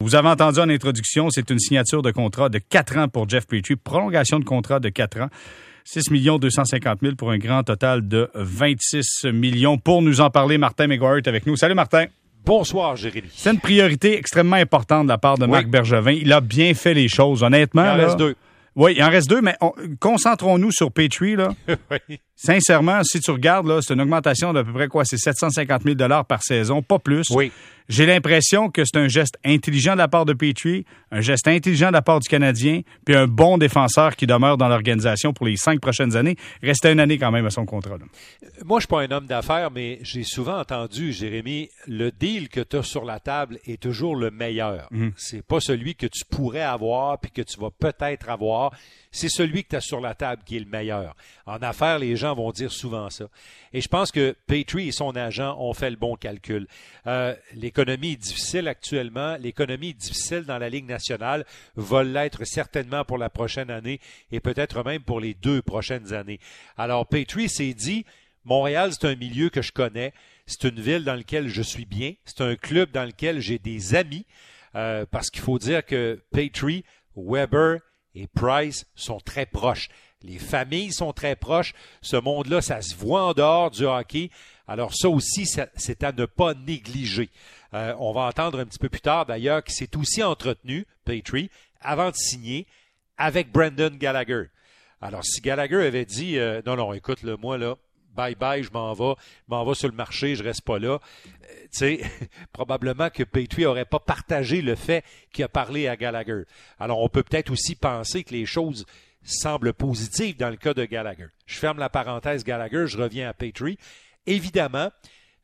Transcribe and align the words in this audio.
Vous 0.00 0.14
avez 0.14 0.28
entendu 0.28 0.60
en 0.60 0.68
introduction, 0.68 1.28
c'est 1.28 1.50
une 1.50 1.58
signature 1.58 2.02
de 2.02 2.12
contrat 2.12 2.48
de 2.48 2.58
4 2.58 2.98
ans 2.98 3.08
pour 3.08 3.28
Jeff 3.28 3.48
Petrie, 3.48 3.74
prolongation 3.74 4.38
de 4.38 4.44
contrat 4.44 4.78
de 4.78 4.90
4 4.90 5.22
ans. 5.22 5.28
6 5.84 6.08
250 6.38 7.00
000 7.02 7.16
pour 7.16 7.32
un 7.32 7.38
grand 7.38 7.64
total 7.64 8.06
de 8.06 8.30
26 8.34 9.24
millions. 9.32 9.76
Pour 9.76 10.00
nous 10.00 10.20
en 10.20 10.30
parler, 10.30 10.56
Martin 10.56 10.86
McGuire 10.86 11.16
est 11.16 11.26
avec 11.26 11.46
nous. 11.46 11.56
Salut 11.56 11.74
Martin. 11.74 12.04
Bonsoir, 12.44 12.94
Jérémy. 12.94 13.28
C'est 13.34 13.50
une 13.50 13.58
priorité 13.58 14.16
extrêmement 14.16 14.54
importante 14.54 15.06
de 15.06 15.08
la 15.08 15.18
part 15.18 15.36
de 15.36 15.46
Marc 15.46 15.66
Bergevin. 15.66 16.12
Il 16.12 16.32
a 16.32 16.40
bien 16.40 16.74
fait 16.74 16.94
les 16.94 17.08
choses, 17.08 17.42
honnêtement. 17.42 17.82
Il 17.82 18.00
en 18.00 18.04
reste 18.04 18.18
deux. 18.18 18.36
Oui, 18.76 18.94
il 18.96 19.02
en 19.02 19.10
reste 19.10 19.28
deux, 19.28 19.40
mais 19.40 19.56
concentrons-nous 19.98 20.70
sur 20.70 20.92
Petrie. 20.92 21.34
Là. 21.34 21.54
oui. 22.08 22.20
Sincèrement, 22.40 23.02
si 23.02 23.18
tu 23.18 23.32
regardes, 23.32 23.66
là, 23.66 23.80
c'est 23.82 23.94
une 23.94 24.00
augmentation 24.00 24.52
d'à 24.52 24.62
peu 24.62 24.72
près 24.72 24.86
quoi? 24.86 25.04
C'est 25.04 25.18
750 25.18 25.82
000 25.82 25.96
par 26.22 26.40
saison, 26.44 26.82
pas 26.82 27.00
plus. 27.00 27.26
Oui. 27.30 27.50
J'ai 27.88 28.04
l'impression 28.04 28.70
que 28.70 28.84
c'est 28.84 28.98
un 28.98 29.08
geste 29.08 29.38
intelligent 29.44 29.94
de 29.94 29.98
la 29.98 30.08
part 30.08 30.24
de 30.26 30.34
Petrie, 30.34 30.84
un 31.10 31.22
geste 31.22 31.48
intelligent 31.48 31.88
de 31.88 31.94
la 31.94 32.02
part 32.02 32.20
du 32.20 32.28
Canadien, 32.28 32.82
puis 33.06 33.16
un 33.16 33.26
bon 33.26 33.56
défenseur 33.56 34.14
qui 34.14 34.26
demeure 34.26 34.58
dans 34.58 34.68
l'organisation 34.68 35.32
pour 35.32 35.46
les 35.46 35.56
cinq 35.56 35.80
prochaines 35.80 36.14
années. 36.14 36.36
Restait 36.62 36.92
une 36.92 37.00
année 37.00 37.18
quand 37.18 37.30
même 37.32 37.46
à 37.46 37.50
son 37.50 37.64
contrat. 37.64 37.96
Moi, 38.64 38.78
je 38.78 38.82
suis 38.82 38.88
pas 38.88 39.00
un 39.00 39.10
homme 39.10 39.26
d'affaires, 39.26 39.70
mais 39.70 39.98
j'ai 40.02 40.22
souvent 40.22 40.60
entendu, 40.60 41.12
Jérémy, 41.12 41.70
le 41.86 42.10
deal 42.12 42.50
que 42.50 42.60
tu 42.60 42.76
as 42.76 42.82
sur 42.82 43.04
la 43.04 43.20
table 43.20 43.58
est 43.66 43.82
toujours 43.82 44.14
le 44.14 44.30
meilleur. 44.30 44.86
Mhm. 44.90 45.12
C'est 45.16 45.42
pas 45.44 45.58
celui 45.58 45.94
que 45.94 46.06
tu 46.06 46.24
pourrais 46.26 46.60
avoir 46.60 47.18
puis 47.18 47.30
que 47.30 47.42
tu 47.42 47.58
vas 47.58 47.70
peut-être 47.70 48.28
avoir 48.28 48.72
c'est 49.18 49.28
celui 49.28 49.64
que 49.64 49.70
tu 49.70 49.76
as 49.76 49.80
sur 49.80 50.00
la 50.00 50.14
table 50.14 50.42
qui 50.44 50.56
est 50.56 50.60
le 50.60 50.66
meilleur. 50.66 51.16
En 51.46 51.56
affaires, 51.56 51.98
les 51.98 52.16
gens 52.16 52.34
vont 52.34 52.50
dire 52.52 52.72
souvent 52.72 53.10
ça. 53.10 53.26
Et 53.72 53.80
je 53.80 53.88
pense 53.88 54.12
que 54.12 54.34
Petrie 54.46 54.88
et 54.88 54.92
son 54.92 55.16
agent 55.16 55.58
ont 55.58 55.74
fait 55.74 55.90
le 55.90 55.96
bon 55.96 56.16
calcul. 56.16 56.66
Euh, 57.06 57.34
l'économie 57.54 58.12
est 58.12 58.16
difficile 58.16 58.68
actuellement. 58.68 59.36
L'économie 59.36 59.90
est 59.90 60.00
difficile 60.00 60.44
dans 60.44 60.58
la 60.58 60.68
Ligue 60.68 60.86
nationale, 60.86 61.44
va 61.76 62.04
l'être 62.04 62.44
certainement 62.44 63.04
pour 63.04 63.18
la 63.18 63.28
prochaine 63.28 63.70
année 63.70 64.00
et 64.30 64.40
peut-être 64.40 64.84
même 64.84 65.02
pour 65.02 65.20
les 65.20 65.34
deux 65.34 65.62
prochaines 65.62 66.12
années. 66.14 66.38
Alors, 66.76 67.06
Petrie 67.06 67.48
s'est 67.48 67.74
dit, 67.74 68.04
Montréal, 68.44 68.92
c'est 68.92 69.06
un 69.06 69.16
milieu 69.16 69.50
que 69.50 69.62
je 69.62 69.72
connais. 69.72 70.12
C'est 70.46 70.64
une 70.64 70.80
ville 70.80 71.04
dans 71.04 71.14
laquelle 71.14 71.48
je 71.48 71.62
suis 71.62 71.84
bien. 71.84 72.14
C'est 72.24 72.40
un 72.40 72.56
club 72.56 72.90
dans 72.92 73.04
lequel 73.04 73.40
j'ai 73.40 73.58
des 73.58 73.94
amis. 73.94 74.24
Euh, 74.74 75.06
parce 75.10 75.30
qu'il 75.30 75.42
faut 75.42 75.58
dire 75.58 75.84
que 75.84 76.22
Petrie, 76.30 76.84
Weber 77.16 77.80
et 78.14 78.26
Price 78.26 78.86
sont 78.94 79.20
très 79.20 79.46
proches. 79.46 79.88
Les 80.22 80.38
familles 80.38 80.92
sont 80.92 81.12
très 81.12 81.36
proches. 81.36 81.74
Ce 82.02 82.16
monde-là, 82.16 82.60
ça 82.60 82.82
se 82.82 82.94
voit 82.94 83.22
en 83.22 83.32
dehors 83.32 83.70
du 83.70 83.84
hockey. 83.84 84.30
Alors 84.66 84.94
ça 84.94 85.08
aussi, 85.08 85.46
c'est 85.46 86.02
à 86.02 86.12
ne 86.12 86.26
pas 86.26 86.54
négliger. 86.54 87.30
Euh, 87.74 87.94
on 87.98 88.12
va 88.12 88.22
entendre 88.22 88.58
un 88.60 88.64
petit 88.64 88.78
peu 88.78 88.88
plus 88.88 89.00
tard 89.00 89.26
d'ailleurs 89.26 89.62
qu'il 89.62 89.74
s'est 89.74 89.96
aussi 89.96 90.22
entretenu, 90.22 90.86
Petrie, 91.04 91.50
avant 91.80 92.10
de 92.10 92.16
signer, 92.16 92.66
avec 93.16 93.52
Brandon 93.52 93.90
Gallagher. 93.94 94.44
Alors 95.00 95.24
si 95.24 95.40
Gallagher 95.40 95.86
avait 95.86 96.04
dit 96.04 96.38
euh, 96.38 96.60
non, 96.66 96.76
non, 96.76 96.92
écoute, 96.92 97.22
le 97.22 97.36
moi 97.36 97.56
là, 97.56 97.76
bye 98.14 98.34
bye, 98.34 98.62
je 98.62 98.70
m'en 98.72 98.92
vais, 98.92 99.14
je 99.16 99.54
m'en 99.54 99.64
vais 99.64 99.74
sur 99.74 99.88
le 99.88 99.94
marché, 99.94 100.34
je 100.34 100.42
reste 100.42 100.62
pas 100.62 100.78
là. 100.78 100.98
Euh, 100.98 100.98
tu 101.64 101.68
sais, 101.70 102.00
probablement 102.52 103.10
que 103.10 103.22
Petrie 103.22 103.66
aurait 103.66 103.84
pas 103.84 104.00
partagé 104.00 104.62
le 104.62 104.74
fait 104.74 105.04
qu'il 105.32 105.44
a 105.44 105.48
parlé 105.48 105.88
à 105.88 105.96
Gallagher. 105.96 106.42
Alors, 106.78 107.00
on 107.00 107.08
peut 107.08 107.22
peut-être 107.22 107.50
aussi 107.50 107.74
penser 107.74 108.24
que 108.24 108.32
les 108.32 108.46
choses 108.46 108.86
semblent 109.22 109.72
positives 109.72 110.36
dans 110.36 110.50
le 110.50 110.56
cas 110.56 110.74
de 110.74 110.84
Gallagher. 110.84 111.26
Je 111.46 111.58
ferme 111.58 111.78
la 111.78 111.88
parenthèse 111.88 112.44
Gallagher, 112.44 112.86
je 112.86 112.98
reviens 112.98 113.28
à 113.28 113.34
Petrie. 113.34 113.78
Évidemment, 114.26 114.90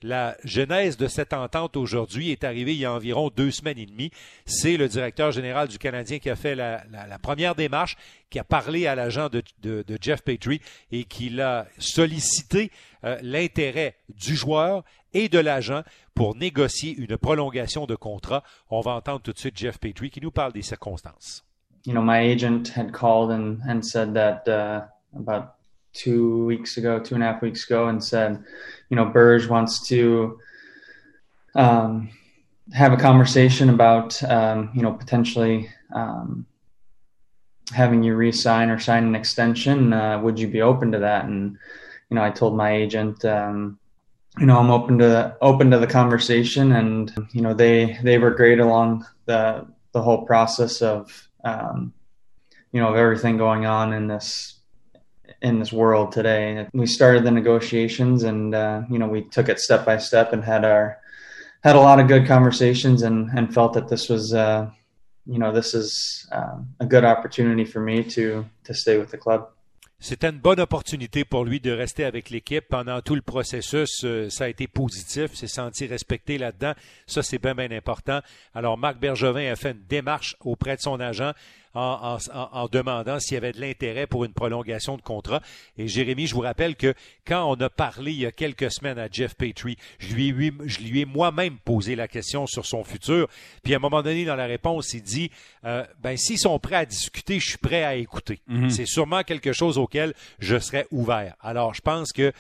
la 0.05 0.37
genèse 0.45 0.99
de 0.99 1.09
cette 1.09 1.33
entente 1.33 1.79
aujourd'hui 1.79 2.31
est 2.31 2.45
arrivée 2.45 2.75
il 2.75 2.81
y 2.81 2.85
a 2.85 2.93
environ 2.93 3.31
deux 3.35 3.51
semaines 3.51 3.79
et 3.79 3.87
demie. 3.87 4.11
C'est 4.45 4.77
le 4.77 4.87
directeur 4.87 5.33
général 5.33 5.67
du 5.67 5.79
Canadien 5.79 6.19
qui 6.19 6.29
a 6.29 6.37
fait 6.37 6.55
la, 6.55 6.85
première 7.23 7.55
démarche, 7.55 7.97
qui 8.29 8.39
a 8.39 8.45
parlé 8.45 8.87
à 8.87 8.95
l'agent 8.95 9.31
de, 9.31 9.43
Jeff 10.03 10.23
Petrie 10.23 10.61
et 10.93 11.05
qui 11.05 11.31
l'a 11.31 11.67
sollicité 11.79 12.71
euh, 13.05 13.19
l'intérêt 13.23 13.97
du 14.11 14.37
joueur 14.37 14.85
et 15.15 15.31
de 15.31 15.39
l'agent 15.39 15.83
pour 16.15 16.37
négocier 16.37 16.95
une 16.99 17.17
prolongation 17.17 17.87
de 17.87 17.97
contrat. 17.97 18.43
On 18.69 18.83
va 18.83 18.93
entendre 18.93 19.23
tout 19.23 19.33
de 19.33 19.39
suite 19.39 19.57
Jeff 19.57 19.79
Petrie 19.79 20.11
qui 20.11 20.21
nous 20.21 20.31
parle 20.31 20.53
des 20.53 20.63
circonstances. 20.63 21.45
You 21.87 21.95
know, 21.95 22.03
my 22.03 22.19
agent 22.19 22.69
had 22.77 22.93
called 22.93 23.31
and, 23.31 23.83
said 23.83 24.15
that 24.15 24.47
uh, 24.49 24.87
about 25.19 25.55
two 25.95 26.45
weeks 26.45 26.77
ago, 26.77 26.99
two 26.99 27.15
and 27.15 27.25
a 27.25 27.27
half 27.27 27.41
weeks 27.41 27.65
ago, 27.65 27.89
and 27.89 28.03
said, 28.03 28.45
you 28.91 28.97
know, 28.97 29.07
Burge 29.07 29.47
wants 29.47 29.87
to 29.89 30.39
um, 31.55 32.11
have 32.73 32.93
a 32.93 32.97
conversation 32.97 33.71
about, 33.71 34.23
um, 34.25 34.71
you 34.75 34.83
know, 34.83 34.93
potentially 34.93 35.71
um, 35.95 36.47
having 37.73 38.03
you 38.03 38.15
resign 38.15 38.69
or 38.71 38.79
sign 38.79 39.05
an 39.05 39.15
extension. 39.15 39.93
Uh, 39.93 40.21
would 40.21 40.39
you 40.39 40.49
be 40.49 40.61
open 40.61 40.93
to 40.93 40.99
that? 40.99 41.25
And 41.25 41.57
you 42.11 42.17
know, 42.17 42.23
I 42.23 42.31
told 42.31 42.57
my 42.57 42.75
agent, 42.75 43.25
um, 43.25 43.79
you 44.39 44.47
know, 44.47 44.59
I'm 44.59 44.71
open 44.71 44.99
to 44.99 45.37
open 45.41 45.71
to 45.71 45.79
the 45.79 45.87
conversation, 45.87 46.73
and 46.73 47.13
you 47.33 47.41
know, 47.41 47.55
they 47.55 47.99
they 48.03 48.19
were 48.19 48.31
great 48.31 48.59
along 48.59 49.07
the 49.27 49.67
the 49.93 50.03
whole 50.03 50.27
process 50.27 50.83
of 50.83 51.29
um, 51.45 51.95
you 52.73 52.81
know 52.81 52.89
of 52.89 52.97
everything 52.97 53.37
going 53.37 53.65
on 53.65 53.93
in 53.93 54.09
this 54.09 54.54
in 55.43 55.59
this 55.59 55.73
world 55.73 56.13
today. 56.13 56.67
We 56.73 56.87
started 56.87 57.25
the 57.25 57.31
negotiations, 57.31 58.23
and 58.23 58.55
uh, 58.55 58.83
you 58.91 58.99
know 58.99 59.09
we 59.09 59.23
took 59.23 59.49
it 59.49 59.61
step 59.61 59.85
by 59.85 59.99
step 59.99 60.33
and 60.33 60.45
had 60.45 60.65
our 60.65 60.99
had 61.63 61.77
a 61.77 61.81
lot 61.81 62.01
of 62.01 62.09
good 62.09 62.27
conversations, 62.27 63.03
and 63.03 63.31
and 63.37 63.53
felt 63.53 63.75
that 63.75 63.89
this 63.89 64.09
was 64.09 64.35
uh, 64.35 64.71
you 65.27 65.39
know 65.39 65.53
this 65.53 65.75
is 65.75 66.27
um, 66.33 66.69
a 66.81 66.87
good 66.87 67.05
opportunity 67.05 67.65
for 67.65 67.81
me 67.81 68.03
to 68.05 68.45
to 68.65 68.75
stay 68.75 68.99
with 68.99 69.11
the 69.11 69.19
club. 69.19 69.49
C'était 70.05 70.29
une 70.29 70.39
bonne 70.39 70.61
opportunité 70.61 71.25
pour 71.25 71.47
lui 71.47 71.61
de 71.61 71.71
rester 71.71 72.05
avec 72.05 72.29
l'équipe 72.29 72.67
pendant 72.69 73.01
tout 73.01 73.15
le 73.15 73.23
processus. 73.23 74.05
Euh, 74.05 74.29
ça 74.29 74.45
a 74.45 74.49
été 74.49 74.67
positif, 74.67 75.33
s'est 75.33 75.47
senti 75.47 75.87
respecté 75.87 76.37
là-dedans. 76.37 76.75
Ça, 77.07 77.23
c'est 77.23 77.39
bien, 77.39 77.55
bien 77.55 77.71
important. 77.71 78.21
Alors, 78.53 78.77
Marc 78.77 78.99
Bergevin 78.99 79.51
a 79.51 79.57
fait 79.57 79.71
une 79.71 79.83
démarche 79.89 80.37
auprès 80.41 80.77
de 80.77 80.83
son 80.83 81.01
agent 81.01 81.33
en, 81.75 82.69
demandant 82.71 83.19
s'il 83.21 83.35
y 83.35 83.37
avait 83.37 83.53
de 83.53 83.61
l'intérêt 83.61 84.07
pour 84.07 84.25
une 84.25 84.33
prolongation 84.33 84.97
de 84.97 85.03
contrat. 85.03 85.41
Et 85.77 85.89
Jérémy, 85.89 86.27
je 86.27 86.35
vous 86.35 86.41
rappelle 86.41 86.77
que 86.77 86.95
quand 87.27 87.51
on 87.51 87.55
a 87.61 87.69
parlé 87.69 88.13
il 88.13 88.21
y 88.21 88.27
a 88.27 88.33
quelques 88.33 88.71
semaines 88.71 88.99
à 88.99 89.09
Jeff 89.11 89.35
Petrie, 89.35 89.77
je 89.99 90.15
lui 90.15 90.29
ai, 90.29 90.53
je 90.65 90.81
lui 90.81 91.01
ai 91.01 91.05
moi-même 91.05 91.59
posé 91.65 91.97
la 91.97 92.09
question 92.09 92.47
sur 92.47 92.67
son 92.67 92.85
futur. 92.85 93.29
Puis 93.63 93.75
à 93.75 93.77
un 93.77 93.81
moment 93.81 94.03
donné, 94.03 94.25
dans 94.25 94.37
la 94.37 94.47
réponse, 94.47 94.95
il 94.95 95.03
dit 95.03 95.31
euh, 95.65 95.85
ben 96.03 96.17
s'ils 96.17 96.39
sont 96.39 96.59
prêts 96.59 96.77
à 96.77 96.87
discuter, 96.87 97.41
je 97.41 97.49
suis 97.51 97.59
prêt 97.59 97.85
à 97.85 97.95
écouter. 97.95 98.41
Mhm. 98.47 98.71
C'est 98.71 98.87
sûrement 98.87 99.23
quelque 99.23 99.53
chose 99.53 99.79
auquel 99.79 100.15
je 100.39 100.59
serais 100.59 100.87
ouvert. 100.91 101.35
Alors, 101.41 101.75
je 101.75 101.81
pense 101.81 102.13
que 102.13 102.33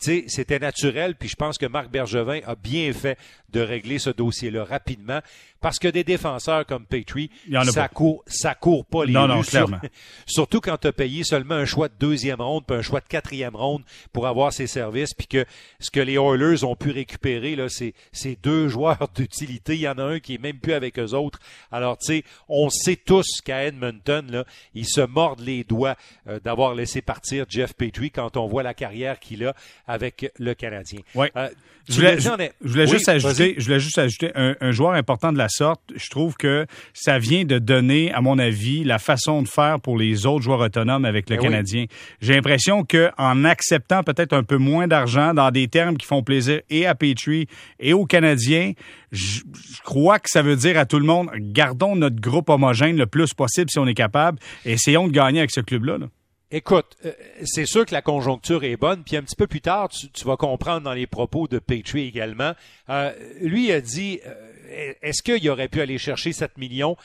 c'était 0.00 0.58
naturel, 0.58 1.14
puis 1.14 1.28
je 1.28 1.36
pense 1.36 1.58
que 1.58 1.66
Marc 1.66 1.90
Bergevin 1.90 2.40
a 2.46 2.54
bien 2.54 2.92
fait 2.92 3.18
de 3.50 3.60
régler 3.60 3.98
ce 3.98 4.10
dossier-là 4.10 4.64
rapidement, 4.64 5.20
parce 5.60 5.78
que 5.78 5.88
des 5.88 6.04
défenseurs 6.04 6.66
comme 6.66 6.84
Petrie, 6.84 7.30
ça 7.64 7.88
court, 7.88 8.22
ça 8.26 8.54
court 8.54 8.84
pas 8.84 9.04
les 9.04 9.12
non, 9.12 9.28
non, 9.28 9.42
clairement. 9.42 9.80
Surtout 10.26 10.60
quand 10.60 10.76
tu 10.76 10.88
as 10.88 10.92
payé 10.92 11.24
seulement 11.24 11.54
un 11.54 11.64
choix 11.64 11.88
de 11.88 11.94
deuxième 11.98 12.40
ronde, 12.40 12.64
puis 12.66 12.76
un 12.76 12.82
choix 12.82 13.00
de 13.00 13.08
quatrième 13.08 13.56
ronde 13.56 13.82
pour 14.12 14.26
avoir 14.26 14.52
ses 14.52 14.66
services, 14.66 15.14
puis 15.14 15.26
que 15.26 15.46
ce 15.78 15.90
que 15.90 16.00
les 16.00 16.14
Oilers 16.14 16.64
ont 16.64 16.76
pu 16.76 16.90
récupérer, 16.90 17.56
là, 17.56 17.68
c'est, 17.68 17.94
c'est 18.12 18.36
deux 18.42 18.68
joueurs 18.74 19.08
d'utilité. 19.14 19.74
Il 19.74 19.80
y 19.80 19.88
en 19.88 19.98
a 19.98 20.04
un 20.04 20.20
qui 20.20 20.34
est 20.34 20.38
même 20.38 20.58
plus 20.58 20.72
avec 20.72 20.98
eux 20.98 21.14
autres. 21.14 21.38
Alors, 21.70 21.96
tu 21.96 22.06
sais, 22.06 22.24
on 22.48 22.68
sait 22.68 22.96
tous 22.96 23.40
qu'à 23.42 23.64
Edmonton, 23.64 24.30
là, 24.30 24.44
ils 24.74 24.86
se 24.86 25.00
mordent 25.00 25.40
les 25.40 25.64
doigts 25.64 25.96
euh, 26.26 26.40
d'avoir 26.40 26.74
laissé 26.74 27.00
partir 27.00 27.46
Jeff 27.48 27.74
Petrie 27.74 28.10
quand 28.10 28.36
on 28.36 28.46
voit 28.46 28.62
la 28.62 28.74
carrière 28.74 29.18
qu'il 29.18 29.46
a 29.46 29.54
avec 29.86 30.32
le 30.38 30.54
Canadien. 30.54 31.00
Ouais. 31.14 31.30
Euh, 31.36 31.48
je 31.88 31.96
voulais, 31.96 32.18
je, 32.18 32.30
voulais 32.62 32.86
juste 32.86 33.08
ajouter, 33.10 33.56
je 33.58 33.64
voulais 33.64 33.80
juste 33.80 33.98
ajouter 33.98 34.30
un, 34.34 34.70
joueur 34.70 34.92
important 34.92 35.32
de 35.32 35.38
la 35.38 35.50
sorte. 35.50 35.82
Je 35.94 36.08
trouve 36.08 36.34
que 36.34 36.66
ça 36.94 37.18
vient 37.18 37.44
de 37.44 37.58
donner, 37.58 38.10
à 38.12 38.22
mon 38.22 38.38
avis, 38.38 38.84
la 38.84 38.98
façon 38.98 39.42
de 39.42 39.48
faire 39.48 39.80
pour 39.80 39.98
les 39.98 40.24
autres 40.24 40.42
joueurs 40.42 40.60
autonomes 40.60 41.04
avec 41.04 41.28
le 41.28 41.36
ben 41.36 41.42
Canadien. 41.42 41.84
J'ai 42.22 42.34
l'impression 42.34 42.84
que 42.84 43.10
en 43.18 43.44
acceptant 43.44 44.02
peut-être 44.02 44.32
un 44.32 44.44
peu 44.44 44.56
moins 44.56 44.88
d'argent 44.88 45.34
dans 45.34 45.50
des 45.50 45.68
termes 45.68 45.98
qui 45.98 46.06
font 46.06 46.22
plaisir 46.22 46.62
et 46.70 46.86
à 46.86 46.94
Petrie 46.94 47.48
et 47.78 47.92
aux 47.92 48.06
Canadiens, 48.06 48.72
je, 49.12 49.42
crois 49.84 50.18
que 50.18 50.30
ça 50.30 50.40
veut 50.40 50.56
dire 50.56 50.78
à 50.78 50.86
tout 50.86 50.98
le 50.98 51.06
monde, 51.06 51.28
gardons 51.36 51.96
notre 51.96 52.20
groupe 52.20 52.48
homogène 52.48 52.96
le 52.96 53.06
plus 53.06 53.34
possible 53.34 53.68
si 53.68 53.78
on 53.78 53.86
est 53.86 53.94
capable 53.94 54.38
et 54.64 54.72
essayons 54.72 55.06
de 55.06 55.12
gagner 55.12 55.40
avec 55.40 55.50
ce 55.50 55.60
club-là. 55.60 55.98
là 55.98 56.06
Écoute, 56.56 56.96
euh, 57.04 57.10
c'est 57.42 57.66
sûr 57.66 57.84
que 57.84 57.92
la 57.92 58.00
conjoncture 58.00 58.62
est 58.62 58.76
bonne, 58.76 59.02
puis 59.02 59.16
un 59.16 59.24
petit 59.24 59.34
peu 59.34 59.48
plus 59.48 59.60
tard, 59.60 59.88
tu, 59.88 60.24
vas 60.24 60.36
comprendre 60.36 60.82
dans 60.82 60.92
les 60.92 61.08
propos 61.08 61.48
de 61.48 61.58
Petrie 61.58 62.06
également. 62.06 62.52
Euh, 62.90 63.12
lui 63.40 63.72
a 63.72 63.80
dit, 63.80 64.20
euh, 64.24 64.92
est-ce 65.02 65.24
qu'il 65.24 65.50
aurait 65.50 65.66
pu 65.66 65.80
aller 65.80 65.98
chercher 65.98 66.32
7 66.32 66.56
millions? 66.56 66.96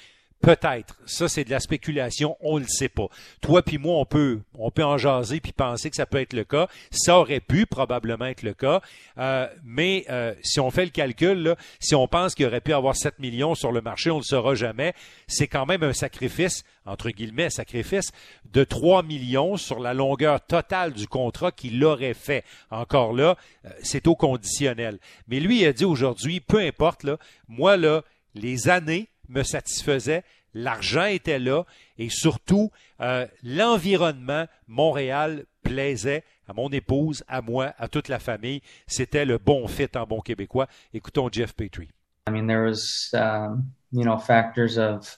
Peut-être. 0.41 0.95
Ça, 1.05 1.27
c'est 1.27 1.43
de 1.43 1.49
la 1.49 1.59
spéculation. 1.59 2.37
On 2.39 2.59
ne 2.59 2.63
le 2.63 2.69
sait 2.69 2.87
pas. 2.87 3.07
Toi 3.41 3.61
puis 3.61 3.77
moi, 3.77 3.97
on 3.99 4.05
peut, 4.05 4.39
on 4.57 4.71
peut 4.71 4.85
en 4.85 4.97
jaser 4.97 5.41
puis 5.41 5.51
penser 5.51 5.89
que 5.89 5.97
ça 5.97 6.05
peut 6.05 6.21
être 6.21 6.31
le 6.31 6.45
cas. 6.45 6.69
Ça 6.91 7.19
aurait 7.19 7.41
pu 7.41 7.65
probablement 7.65 8.25
être 8.25 8.43
le 8.43 8.53
cas. 8.53 8.81
Euh, 9.17 9.47
mais 9.65 10.05
euh, 10.09 10.33
si 10.41 10.61
on 10.61 10.71
fait 10.71 10.85
le 10.85 10.91
calcul, 10.91 11.55
si 11.79 11.93
on 11.93 12.07
pense 12.07 12.35
qu'il 12.35 12.45
aurait 12.45 12.61
pu 12.61 12.71
avoir 12.71 12.95
7 12.95 13.19
millions 13.19 13.53
sur 13.53 13.73
le 13.73 13.81
marché, 13.81 14.11
on 14.11 14.15
ne 14.15 14.19
le 14.21 14.25
saura 14.25 14.55
jamais. 14.55 14.93
C'est 15.27 15.47
quand 15.47 15.65
même 15.65 15.83
un 15.83 15.93
sacrifice, 15.93 16.63
entre 16.85 17.09
guillemets, 17.09 17.49
sacrifice 17.49 18.11
de 18.53 18.63
3 18.63 19.03
millions 19.03 19.57
sur 19.57 19.79
la 19.79 19.93
longueur 19.93 20.39
totale 20.39 20.93
du 20.93 21.07
contrat 21.07 21.51
qu'il 21.51 21.83
aurait 21.83 22.13
fait. 22.13 22.45
Encore 22.71 23.11
là, 23.11 23.35
euh, 23.65 23.69
c'est 23.83 24.07
au 24.07 24.15
conditionnel. 24.15 24.99
Mais 25.27 25.41
lui, 25.41 25.61
il 25.61 25.65
a 25.65 25.73
dit 25.73 25.85
aujourd'hui, 25.85 26.39
peu 26.39 26.59
importe, 26.59 27.03
là, 27.03 27.17
moi, 27.49 27.75
là, 27.75 28.03
les 28.35 28.69
années 28.69 29.09
me 29.29 29.43
satisfaisait, 29.43 30.23
l'argent 30.53 31.05
était 31.05 31.39
là 31.39 31.63
et 31.97 32.09
surtout 32.09 32.71
euh, 33.01 33.25
l'environnement 33.43 34.45
Montréal 34.67 35.45
plaisait 35.63 36.23
à 36.47 36.53
mon 36.53 36.69
épouse, 36.69 37.23
à 37.27 37.41
moi, 37.41 37.73
à 37.77 37.87
toute 37.87 38.07
la 38.07 38.19
famille. 38.19 38.61
C'était 38.87 39.25
le 39.25 39.37
bon 39.37 39.67
fit 39.67 39.89
en 39.95 40.05
bon 40.05 40.19
québécois. 40.19 40.67
Écoutons 40.93 41.29
Jeff 41.31 41.53
Petrie. 41.53 41.89
I 42.27 42.31
mean, 42.31 42.47
there 42.47 42.63
was, 42.63 43.11
um, 43.13 43.71
you 43.91 44.03
know, 44.03 44.17
factors 44.17 44.77
of 44.77 45.17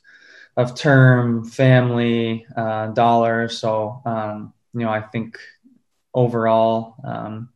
of 0.58 0.76
term, 0.76 1.46
family, 1.46 2.46
uh, 2.58 2.88
dollar. 2.88 3.48
So, 3.50 4.02
um, 4.06 4.54
you 4.74 4.82
know, 4.82 4.90
I 4.90 5.02
think 5.02 5.38
overall, 6.14 6.96
um, 7.04 7.50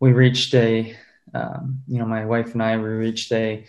we 0.00 0.12
reached 0.12 0.54
a, 0.54 0.96
um, 1.34 1.82
you 1.88 1.98
know, 1.98 2.06
my 2.06 2.24
wife 2.24 2.54
and 2.54 2.62
I, 2.62 2.76
we 2.76 2.88
reached 2.88 3.32
a 3.32 3.64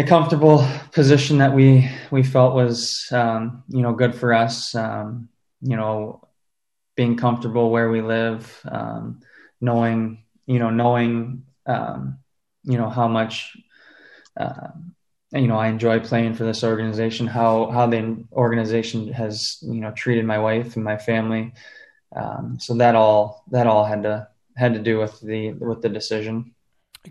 a 0.00 0.06
comfortable 0.06 0.66
position 0.92 1.38
that 1.38 1.54
we 1.54 1.86
we 2.10 2.22
felt 2.22 2.54
was 2.54 3.06
um, 3.12 3.62
you 3.68 3.82
know 3.82 3.92
good 3.92 4.14
for 4.14 4.32
us. 4.32 4.74
Um, 4.74 5.28
you 5.60 5.76
know, 5.76 6.26
being 6.96 7.16
comfortable 7.18 7.70
where 7.70 7.90
we 7.90 8.00
live, 8.00 8.60
um, 8.64 9.20
knowing 9.60 10.24
you 10.46 10.58
know 10.58 10.70
knowing 10.70 11.44
um, 11.66 12.18
you 12.64 12.78
know 12.78 12.88
how 12.88 13.08
much 13.08 13.54
uh, 14.38 14.68
you 15.32 15.48
know 15.48 15.58
I 15.58 15.68
enjoy 15.68 16.00
playing 16.00 16.34
for 16.34 16.44
this 16.44 16.64
organization. 16.64 17.26
How 17.26 17.70
how 17.70 17.86
the 17.86 18.24
organization 18.32 19.12
has 19.12 19.58
you 19.60 19.82
know 19.82 19.90
treated 19.90 20.24
my 20.24 20.38
wife 20.38 20.76
and 20.76 20.84
my 20.84 20.96
family. 20.96 21.52
Um, 22.16 22.58
so 22.58 22.74
that 22.74 22.94
all 22.94 23.44
that 23.50 23.66
all 23.66 23.84
had 23.84 24.04
to 24.04 24.28
had 24.56 24.72
to 24.72 24.80
do 24.80 24.98
with 24.98 25.20
the 25.20 25.52
with 25.52 25.82
the 25.82 25.90
decision. 25.90 26.54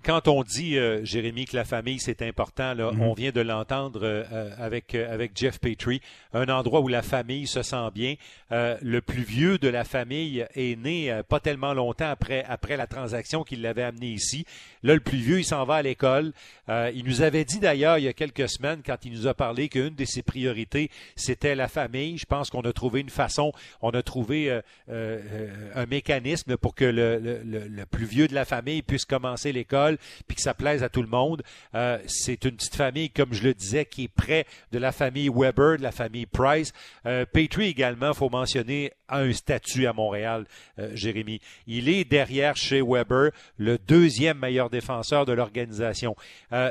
Quand 0.06 0.28
on 0.28 0.44
dit, 0.44 0.78
euh, 0.78 1.04
Jérémy, 1.04 1.46
que 1.46 1.56
la 1.56 1.66
famille, 1.66 2.00
c'est 2.00 2.22
important, 2.22 2.76
là, 2.76 2.92
mm-hmm. 2.92 3.02
on 3.02 3.14
vient 3.14 3.32
de 3.32 3.42
l'entendre 3.42 4.02
euh, 4.04 4.24
euh, 4.32 4.52
avec, 4.60 4.94
avec 4.94 5.32
Jeff 5.36 5.60
Petrie, 5.60 6.00
un 6.32 6.48
endroit 6.48 6.82
où 6.82 6.88
la 6.88 7.02
famille 7.02 7.48
se 7.48 7.64
sent 7.64 7.90
bien. 7.96 8.14
le 8.52 9.00
plus 9.00 9.24
vieux 9.24 9.58
de 9.58 9.68
la 9.68 9.84
famille 9.84 10.46
est 10.54 10.80
né 10.80 11.22
pas 11.28 11.40
tellement 11.40 11.74
longtemps 11.74 12.10
après, 12.10 12.46
après 12.48 12.78
la 12.78 12.86
transaction 12.86 13.44
qu'il 13.44 13.64
l'avait 13.64 13.82
amené 13.82 14.12
ici. 14.12 14.46
Là, 14.84 14.94
le 14.94 15.00
plus 15.00 15.18
vieux, 15.18 15.40
il 15.40 15.44
s'en 15.44 15.66
va 15.66 15.76
à 15.76 15.82
l'école. 15.82 16.34
il 16.68 17.04
nous 17.06 17.24
avait 17.24 17.46
dit 17.46 17.60
d'ailleurs 17.60 17.98
il 17.98 18.04
y 18.04 18.08
a 18.08 18.14
quelques 18.14 18.48
semaines, 18.48 18.82
quand 18.86 19.06
il 19.06 19.12
nous 19.12 19.26
a 19.26 19.34
parlé 19.34 19.70
qu'une 19.70 19.96
de 19.96 20.06
ses 20.06 20.22
priorités, 20.22 20.92
c'était 21.16 21.56
la 21.56 21.68
famille. 21.68 22.18
Je 22.18 22.26
pense 22.26 22.52
qu'on 22.52 22.62
a 22.62 22.74
trouvé 22.74 23.02
une 23.02 23.10
façon, 23.10 23.52
on 23.82 23.90
a 23.90 24.04
trouvé 24.04 24.62
un 24.88 25.86
mécanisme 25.88 26.58
pour 26.58 26.76
que 26.76 26.86
le, 26.86 27.18
le, 27.18 27.42
le 27.44 27.86
plus 27.88 28.06
vieux 28.06 28.28
de 28.28 28.36
la 28.36 28.46
famille 28.46 28.84
puisse 28.84 29.06
commencer 29.06 29.52
l'école 29.52 29.79
puis 30.28 30.36
que 30.36 30.42
ça 30.42 30.54
plaise 30.54 30.84
à 30.84 30.90
tout 30.90 31.02
le 31.02 31.08
monde. 31.08 31.44
Euh, 31.76 31.98
c'est 32.08 32.46
une 32.46 32.56
petite 32.56 32.76
famille, 32.76 33.10
comme 33.10 33.34
je 33.34 33.44
le 33.44 33.54
disais, 33.54 33.86
qui 33.86 34.06
est 34.06 34.08
près 34.08 34.46
de 34.72 34.80
la 34.80 34.92
famille 34.92 35.30
Weber, 35.30 35.78
de 35.78 35.84
la 35.84 35.92
famille 35.92 36.26
Price. 36.26 36.74
Euh, 37.06 37.26
Petrie 37.26 37.68
également, 37.68 38.14
faut 38.14 38.30
mentionner, 38.30 38.92
a 39.08 39.20
un 39.20 39.34
statut 39.34 39.88
à 39.88 39.94
Montréal, 39.94 40.46
euh, 40.78 40.92
Jérémy. 40.94 41.42
Il 41.68 41.90
est 41.90 42.04
derrière 42.04 42.56
chez 42.56 42.82
Weber, 42.82 43.32
le 43.58 43.78
deuxième 43.78 44.40
meilleur 44.40 44.70
défenseur 44.70 45.26
de 45.26 45.34
l'organisation. 45.34 46.16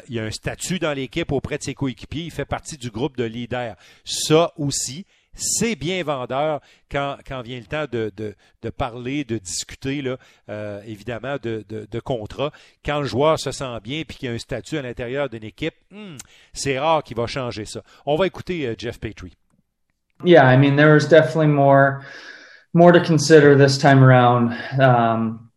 Il 0.08 0.18
a 0.18 0.24
un 0.24 0.30
statut 0.30 0.78
dans 0.78 0.92
l'équipe 0.92 1.32
auprès 1.32 1.58
de 1.58 1.62
ses 1.62 1.74
coéquipiers. 1.74 2.24
Il 2.24 2.30
fait 2.30 2.44
partie 2.44 2.76
du 2.76 2.90
groupe 2.90 3.16
de 3.16 3.24
leaders. 3.24 3.76
Ça 4.04 4.52
aussi, 4.56 5.06
c'est 5.38 5.76
bien 5.76 6.02
vendeur 6.02 6.60
quand, 6.90 7.16
vient 7.44 7.58
le 7.58 7.64
temps 7.64 7.84
de, 7.90 8.70
parler, 8.70 9.24
de 9.24 9.38
discuter, 9.38 10.02
euh, 10.48 10.82
évidemment, 10.86 11.36
de, 11.40 11.64
de, 11.68 12.00
contrat. 12.00 12.50
Quand 12.84 13.00
le 13.00 13.06
joueur 13.06 13.38
se 13.38 13.52
sent 13.52 13.78
bien 13.82 14.00
et 14.00 14.04
qu'il 14.04 14.28
a 14.28 14.32
un 14.32 14.38
statut 14.38 14.76
à 14.78 14.82
l'intérieur 14.82 15.28
d'une 15.28 15.44
équipe, 15.44 15.74
hmm, 15.90 16.16
c'est 16.52 16.78
rare 16.78 17.02
qu'il 17.02 17.16
va 17.16 17.26
changer 17.26 17.64
ça. 17.64 17.82
On 18.04 18.16
va 18.16 18.26
écouter 18.26 18.66
euh, 18.66 18.74
Jeff 18.76 18.98
Petrie. 18.98 19.36
Yeah, 20.24 20.44
I 20.44 20.56
mean, 20.56 20.76
there 20.76 20.92
was 20.92 21.06
definitely 21.06 21.46
more, 21.46 22.04
more 22.72 22.92
to 22.92 23.00
consider 23.00 23.56
this 23.56 23.78
time 23.78 24.02
around 24.02 24.52
um, 24.80 25.50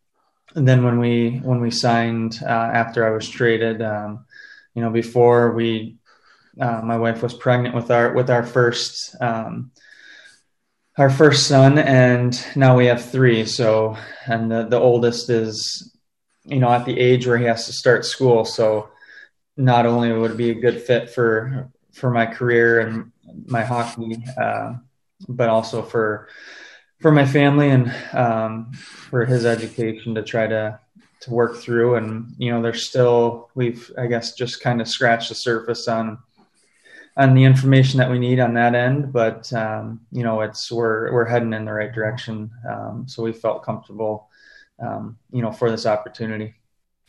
than 0.54 0.84
when 0.84 1.00
we 1.00 1.42
when 1.44 1.62
we 1.62 1.72
signed 1.72 2.40
uh, 2.44 2.70
after 2.74 3.04
I 3.04 3.10
was 3.10 3.28
traded. 3.28 3.82
Um, 3.82 4.26
you 4.76 4.84
know, 4.84 4.92
before 4.92 5.54
we 5.54 5.98
uh, 6.60 6.82
my 6.84 6.98
wife 6.98 7.24
was 7.24 7.34
pregnant 7.34 7.76
with 7.76 7.92
our 7.92 8.14
with 8.14 8.30
our 8.30 8.44
first 8.44 9.16
um, 9.22 9.72
our 10.98 11.10
first 11.10 11.48
son, 11.48 11.78
and 11.78 12.46
now 12.56 12.78
we 12.78 12.88
have 12.88 13.04
three. 13.04 13.46
So, 13.46 13.98
and 14.26 14.52
the 14.52 14.68
the 14.68 14.80
oldest 14.80 15.30
is, 15.30 15.96
you 16.44 16.60
know, 16.60 16.70
at 16.70 16.86
the 16.86 17.00
age 17.00 17.26
where 17.26 17.38
he 17.38 17.46
has 17.46 17.66
to 17.68 17.74
start 17.74 18.06
school. 18.06 18.44
So, 18.44 18.90
not 19.56 19.86
only 19.86 20.12
would 20.12 20.32
it 20.32 20.38
be 20.38 20.50
a 20.50 20.56
good 20.56 20.82
fit 20.82 21.10
for 21.10 21.70
for 21.94 22.10
my 22.10 22.26
career 22.26 22.80
and 22.80 23.12
my 23.46 23.64
hockey, 23.64 24.24
uh, 24.38 24.74
but 25.30 25.50
also 25.50 25.82
for 25.82 26.28
for 27.00 27.12
my 27.12 27.26
family 27.26 27.70
and 27.70 27.94
um, 28.14 28.74
for 28.74 29.26
his 29.26 29.46
education 29.46 30.16
to 30.16 30.24
try 30.24 30.48
to 30.48 30.80
to 31.22 31.32
work 31.32 31.58
through. 31.58 31.96
And 31.96 32.36
you 32.38 32.52
know, 32.52 32.62
there's 32.62 32.88
still 32.88 33.50
we've 33.56 33.90
I 33.98 34.08
guess 34.08 34.34
just 34.34 34.62
kind 34.62 34.82
of 34.82 34.88
scratched 34.88 35.30
the 35.30 35.36
surface 35.36 35.88
on 35.88 36.18
on 37.18 37.34
the 37.34 37.44
information 37.44 37.98
that 38.00 38.10
we 38.10 38.20
need 38.20 38.40
on 38.40 38.54
that 38.54 38.76
end. 38.76 39.12
But 39.12 39.52
um, 39.54 40.02
you 40.12 40.24
know, 40.24 40.42
it's 40.42 40.72
we're 40.72 41.12
we're 41.14 41.26
heading 41.26 41.54
in 41.54 41.66
the 41.66 41.74
right 41.74 41.92
direction. 41.92 42.52
Um, 42.70 43.06
so 43.08 43.24
we 43.24 43.34
felt 43.34 43.64
comfortable, 43.64 44.30
um, 44.80 45.18
you 45.32 45.42
know, 45.42 45.52
for 45.52 45.70
this 45.70 45.86
opportunity. 45.86 46.56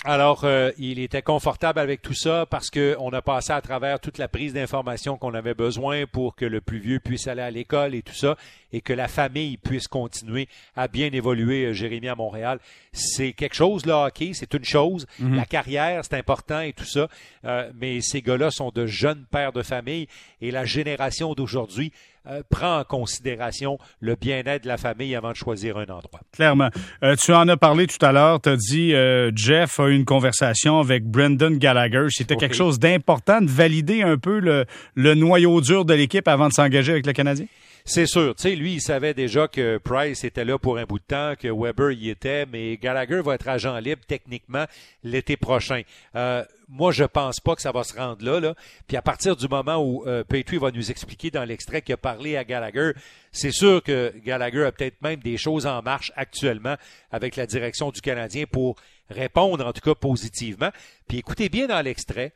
Alors, 0.05 0.43
euh, 0.43 0.73
il 0.79 0.99
était 0.99 1.23
confortable 1.23 1.79
avec 1.79 2.03
tout 2.03 2.15
ça 2.15 2.45
parce 2.47 2.71
qu'on 2.71 3.11
a 3.11 3.23
passé 3.23 3.53
à 3.53 3.61
travers 3.61 4.01
toute 4.01 4.19
la 4.19 4.27
prise 4.27 4.53
d'informations 4.53 5.17
qu'on 5.17 5.33
avait 5.33 5.55
besoin 5.55 6.07
pour 6.11 6.35
que 6.35 6.45
le 6.45 6.61
plus 6.61 6.81
vieux 6.81 6.99
puisse 6.99 7.29
aller 7.29 7.43
à 7.43 7.53
l'école 7.53 7.95
et 7.95 8.03
tout 8.03 8.15
ça, 8.15 8.37
et 8.73 8.81
que 8.81 8.93
la 8.93 9.07
famille 9.07 9.59
puisse 9.59 9.87
continuer 9.87 10.49
à 10.75 10.89
bien 10.89 11.09
évoluer, 11.13 11.67
euh, 11.67 11.73
Jérémy, 11.73 12.09
à 12.09 12.17
Montréal. 12.17 12.59
C'est 12.93 13.33
quelque 13.33 13.55
chose, 13.55 13.87
le 13.87 13.93
hockey, 13.93 14.33
c'est 14.35 14.53
une 14.55 14.65
chose. 14.65 15.07
Mhm. 15.21 15.37
La 15.37 15.45
carrière, 15.45 16.05
c'est 16.05 16.17
important 16.17 16.61
et 16.61 16.73
tout 16.73 16.85
ça. 16.85 17.07
Euh, 17.45 17.71
mais 17.81 18.01
ces 18.01 18.23
gars-là 18.23 18.51
sont 18.51 18.71
de 18.71 18.87
jeunes 18.87 19.25
pères 19.31 19.53
de 19.53 19.63
famille 19.63 20.09
et 20.41 20.51
la 20.51 20.65
génération 20.65 21.35
d'aujourd'hui 21.35 21.93
euh, 22.29 22.43
prend 22.49 22.79
en 22.79 22.85
considération 22.85 23.79
le 24.01 24.15
bien-être 24.15 24.63
de 24.63 24.69
la 24.69 24.77
famille 24.77 25.15
avant 25.17 25.31
de 25.31 25.37
choisir 25.37 25.77
un 25.77 25.83
endroit. 25.83 26.21
Clairement. 26.33 26.69
Euh, 27.03 27.17
tu 27.17 27.33
en 27.33 27.49
as 27.49 27.57
parlé 27.57 27.87
tout 27.87 28.05
à 28.05 28.13
l'heure. 28.13 28.41
Tu 28.41 28.49
as 28.49 28.57
dit 28.57 28.95
euh, 28.95 29.33
Jeff 29.35 29.81
a 29.81 29.89
eu 29.89 29.97
une 29.97 30.05
conversation 30.05 30.79
avec 30.79 31.05
Brendan 31.05 31.59
Gallagher. 31.59 32.07
C'était 32.11 32.37
quelque 32.37 32.55
chose 32.55 32.79
d'important 32.79 33.41
de 33.41 33.51
valider 33.51 34.03
un 34.03 34.19
peu 34.19 34.39
le, 34.39 34.67
le 34.95 35.15
noyau 35.15 35.61
dur 35.61 35.85
de 35.85 35.95
l'équipe 35.95 36.29
avant 36.29 36.49
de 36.49 36.53
s'engager 36.53 36.93
avec 36.93 37.07
le 37.07 37.13
Canadien? 37.13 37.47
C'est 37.85 38.07
sûr. 38.07 38.35
Tu 38.37 38.43
sais, 38.43 38.55
lui, 38.55 38.75
il 38.75 38.81
savait 38.81 39.13
déjà 39.13 39.49
que 39.49 39.79
Price 39.79 40.23
était 40.25 40.45
là 40.45 40.59
pour 40.59 40.79
un 40.79 40.85
bout 40.85 41.01
de 41.01 41.05
temps, 41.05 41.35
que 41.39 41.49
Weber 41.49 41.91
y 41.91 42.11
était, 42.11 42.47
mais 42.47 42.77
Gallagher 42.77 43.21
va 43.23 43.35
être 43.35 43.49
agent 43.49 43.77
libre 43.79 44.03
techniquement 44.07 44.67
l'été 45.03 45.37
prochain. 45.37 45.83
Euh, 46.15 46.45
moi, 46.69 46.93
je 46.93 47.05
pense 47.05 47.41
pas 47.41 47.57
que 47.57 47.63
ça 47.63 47.73
va 47.73 47.83
se 47.83 47.95
rendre 47.95 48.25
là. 48.25 48.41
là. 48.41 48.55
Puis 48.87 48.97
à 48.97 49.03
partir 49.03 49.37
du 49.37 49.49
moment 49.49 49.77
où 49.77 50.07
euh, 50.07 50.23
Petrie 50.23 50.59
va 50.59 50.71
nous 50.71 50.91
expliquer 50.91 51.31
dans 51.31 51.45
l'extrait 51.45 51.83
qu'il 51.83 51.93
a 51.95 51.97
parlé 51.97 52.37
à 52.37 52.45
Gallagher, 52.45 52.93
c'est 53.33 53.53
sûr 53.53 53.83
que 53.83 54.15
Gallagher 54.25 54.65
a 54.65 54.73
peut-être 54.73 55.03
même 55.03 55.21
des 55.21 55.37
choses 55.37 55.67
en 55.67 55.83
marche 55.83 56.13
actuellement 56.15 56.77
avec 57.11 57.37
la 57.37 57.47
direction 57.47 57.91
du 57.91 58.01
Canadien 58.01 58.45
pour 58.51 58.77
répondre, 59.11 59.67
en 59.67 59.73
tout 59.73 59.83
cas 59.83 59.95
positivement. 59.95 60.71
Puis 61.09 61.19
écoutez 61.19 61.49
bien 61.49 61.67
dans 61.67 61.83
l'extrait, 61.83 62.33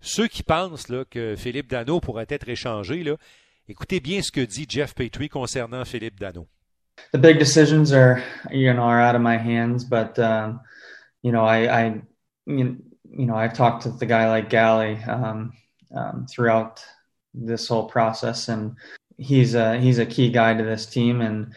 ceux 0.00 0.28
qui 0.28 0.42
pensent 0.42 0.88
là, 0.88 1.04
que 1.10 1.34
Philippe 1.36 1.68
Dano 1.68 1.98
pourrait 2.00 2.26
être 2.28 2.48
échangé, 2.48 3.02
là, 3.02 3.16
Écoutez 3.66 3.98
bien 3.98 4.20
ce 4.20 4.30
que 4.30 4.42
dit 4.42 4.66
Jeff 4.68 4.94
Petrie 4.94 5.30
concernant 5.30 5.86
Philippe 5.86 6.20
Dano. 6.20 6.46
The 7.12 7.18
big 7.18 7.38
decisions 7.38 7.92
are, 7.92 8.22
you 8.50 8.72
know, 8.74 8.82
are 8.82 9.00
out 9.00 9.14
of 9.14 9.22
my 9.22 9.38
hands, 9.38 9.84
but 9.84 10.18
um, 10.18 10.60
you 11.22 11.32
know, 11.32 11.44
I, 11.44 11.84
I, 11.84 12.02
you 12.46 12.76
know, 13.14 13.34
I've 13.34 13.54
talked 13.54 13.84
to 13.84 13.90
the 13.90 14.04
guy 14.06 14.28
like 14.28 14.50
Galley 14.50 14.98
um, 15.04 15.52
um, 15.94 16.26
throughout 16.30 16.84
this 17.32 17.66
whole 17.66 17.88
process, 17.88 18.48
and 18.48 18.76
he's 19.16 19.54
a 19.54 19.80
he's 19.80 19.98
a 19.98 20.06
key 20.06 20.30
guy 20.30 20.52
to 20.52 20.62
this 20.62 20.84
team, 20.84 21.22
and 21.22 21.54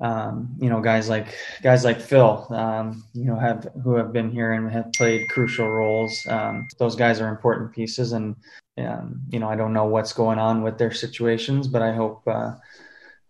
um, 0.00 0.56
you 0.60 0.68
know, 0.68 0.80
guys 0.80 1.08
like 1.08 1.36
guys 1.62 1.84
like 1.84 2.00
Phil, 2.00 2.48
um, 2.50 3.04
you 3.14 3.26
know, 3.26 3.38
have 3.38 3.68
who 3.84 3.94
have 3.94 4.12
been 4.12 4.30
here 4.30 4.52
and 4.52 4.70
have 4.72 4.92
played 4.92 5.28
crucial 5.28 5.68
roles. 5.68 6.18
Um, 6.28 6.66
those 6.78 6.96
guys 6.96 7.20
are 7.20 7.28
important 7.28 7.72
pieces, 7.72 8.12
and 8.12 8.34
um, 8.78 9.22
you 9.30 9.38
know, 9.38 9.48
I 9.48 9.56
don't 9.56 9.72
know 9.72 9.86
what's 9.86 10.12
going 10.12 10.38
on 10.38 10.62
with 10.62 10.78
their 10.78 10.92
situations, 10.92 11.68
but 11.68 11.82
I 11.82 11.92
hope, 11.92 12.22
uh, 12.26 12.52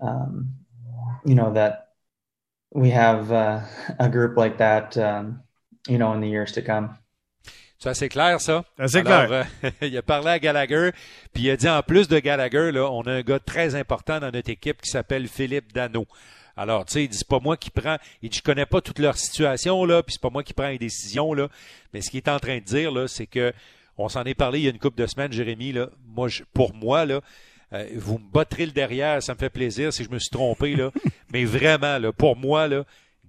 um, 0.01 0.55
you 1.25 1.35
know, 1.35 1.53
that 1.53 1.95
we 2.73 2.91
have 2.91 3.31
uh, 3.31 3.61
a 3.99 4.09
group 4.09 4.37
like 4.37 4.59
that, 4.59 4.97
um, 4.97 5.43
you 5.89 5.99
know, 5.99 6.13
in 6.13 6.21
the 6.21 6.29
years 6.29 6.53
to 6.53 6.63
come. 6.63 6.99
C'est 7.79 7.91
assez 7.91 8.09
clair, 8.09 8.41
ça. 8.41 8.65
Assez 8.79 9.03
clair. 9.03 9.31
Euh, 9.31 9.71
il 9.83 9.97
a 9.99 10.03
parlé 10.03 10.31
à 10.31 10.39
Gallagher, 10.39 10.93
puis 11.35 11.45
il 11.45 11.51
a 11.51 11.57
dit 11.57 11.69
en 11.69 11.83
plus 11.83 12.09
de 12.09 12.19
Gallagher, 12.19 12.73
là, 12.73 12.91
on 12.91 13.03
a 13.03 13.13
un 13.13 13.21
gars 13.21 13.39
très 13.39 13.75
important 13.75 14.21
dans 14.21 14.31
notre 14.31 14.49
équipe 14.49 14.81
qui 14.81 14.91
s'appelle 14.91 15.29
Philippe 15.29 15.73
Dano. 15.75 16.07
Alors, 16.57 16.87
tu 16.87 16.93
sais, 16.95 17.05
il 17.05 17.09
dit, 17.09 17.19
c'est 17.19 17.29
pas 17.29 17.41
moi 17.41 17.57
qui 17.57 17.71
prends, 17.71 17.99
il 18.23 18.31
dit, 18.31 18.39
je 18.39 18.43
connais 18.43 18.65
pas 18.65 18.81
toute 18.81 19.01
leur 19.01 19.19
situation, 19.19 19.85
là, 19.85 20.03
puis 20.03 20.15
c'est 20.15 20.23
pas 20.23 20.31
moi 20.31 20.43
qui 20.43 20.55
prends 20.55 20.69
les 20.69 20.79
décisions, 20.79 21.35
là. 21.35 21.49
Mais 21.93 22.01
ce 22.01 22.11
qu'il 22.11 22.19
est 22.19 22.29
en 22.29 22.39
train 22.39 22.57
de 22.57 22.65
dire, 22.65 22.91
là, 22.91 23.07
c'est 23.07 23.27
que, 23.27 23.53
on 23.99 24.09
s'en 24.09 24.25
est 24.25 24.35
parlé 24.35 24.61
il 24.61 24.65
y 24.65 24.67
a 24.67 24.71
une 24.71 24.79
couple 24.79 25.01
de 25.01 25.07
semaines, 25.07 25.33
Jérémy, 25.33 25.73
là. 25.73 25.91
Moi, 26.07 26.29
pour 26.53 26.75
moi, 26.75 27.07
là, 27.07 27.21
euh, 27.73 27.89
vous 27.97 28.19
me 28.19 28.31
battrez 28.33 28.67
le 28.67 28.73
derrière, 28.73 29.23
ça 29.23 29.35
me 29.35 29.39
fait 29.39 29.51
plaisir 29.51 29.93
si 29.93 30.05
je 30.05 30.11
me 30.11 30.19
suis 30.19 30.31
trompé, 30.31 30.77
là. 30.77 30.91
Mais 31.33 31.45
vraiment, 31.45 31.99
là, 31.99 32.13
pour 32.13 32.37
moi, 32.37 32.69
là, 32.69 32.85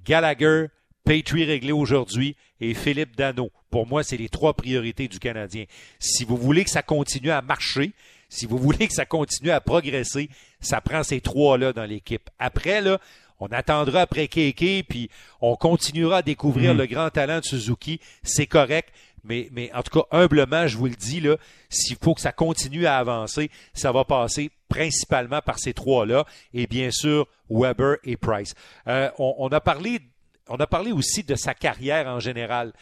Gallagher, 0.06 0.68
Petrie 1.04 1.46
réglé 1.46 1.72
aujourd'hui 1.72 2.36
et 2.60 2.74
Philippe 2.74 3.16
Dano. 3.16 3.52
Pour 3.70 3.88
moi, 3.88 4.04
c'est 4.04 4.18
les 4.18 4.30
trois 4.30 4.54
priorités 4.54 5.08
du 5.08 5.20
Canadien. 5.20 5.66
Si 6.00 6.26
vous 6.26 6.38
voulez 6.38 6.64
que 6.64 6.70
ça 6.70 6.82
continue 6.82 7.30
à 7.30 7.42
marcher, 7.42 7.92
si 8.28 8.46
vous 8.48 8.58
voulez 8.58 8.88
que 8.88 8.94
ça 8.94 9.06
continue 9.06 9.52
à 9.52 9.62
progresser, 9.62 10.30
ça 10.60 10.82
prend 10.82 11.04
ces 11.04 11.22
trois-là 11.22 11.74
dans 11.74 11.86
l'équipe. 11.86 12.30
Après, 12.40 12.82
là, 12.82 13.00
on 13.40 13.48
attendra 13.48 14.02
après 14.02 14.28
Keke, 14.28 14.88
puis 14.88 15.10
on 15.42 15.56
continuera 15.56 16.18
à 16.18 16.22
découvrir 16.22 16.74
mm. 16.74 16.78
le 16.78 16.86
grand 16.86 17.10
talent 17.10 17.40
de 17.40 17.46
Suzuki. 17.46 18.00
C'est 18.24 18.48
correct. 18.48 18.90
Mais, 19.26 19.72
en 19.74 19.82
tout 19.82 20.00
cas, 20.00 20.18
humblement, 20.18 20.68
je 20.68 20.78
vous 20.78 20.86
le 20.86 20.96
dis, 20.96 21.24
s'il 21.70 21.98
faut 22.02 22.14
que 22.14 22.22
ça 22.22 22.32
continue 22.32 22.86
à 22.86 22.98
avancer, 22.98 23.50
ça 23.74 23.92
va 23.92 24.06
passer 24.06 24.52
principalement 24.70 25.42
par 25.42 25.60
ces 25.60 25.74
trois-là, 25.74 26.26
et 26.54 26.68
bien 26.68 26.92
sûr, 26.92 27.28
Weber 27.50 27.98
et 28.04 28.18
Price. 28.18 28.54
Euh, 28.88 29.10
on, 29.18 29.48
a 29.50 29.60
parlé 29.60 30.92
aussi 30.92 31.24
de 31.24 31.36
sa 31.36 31.54
carrière 31.54 32.08
en 32.08 32.20
général. 32.20 32.74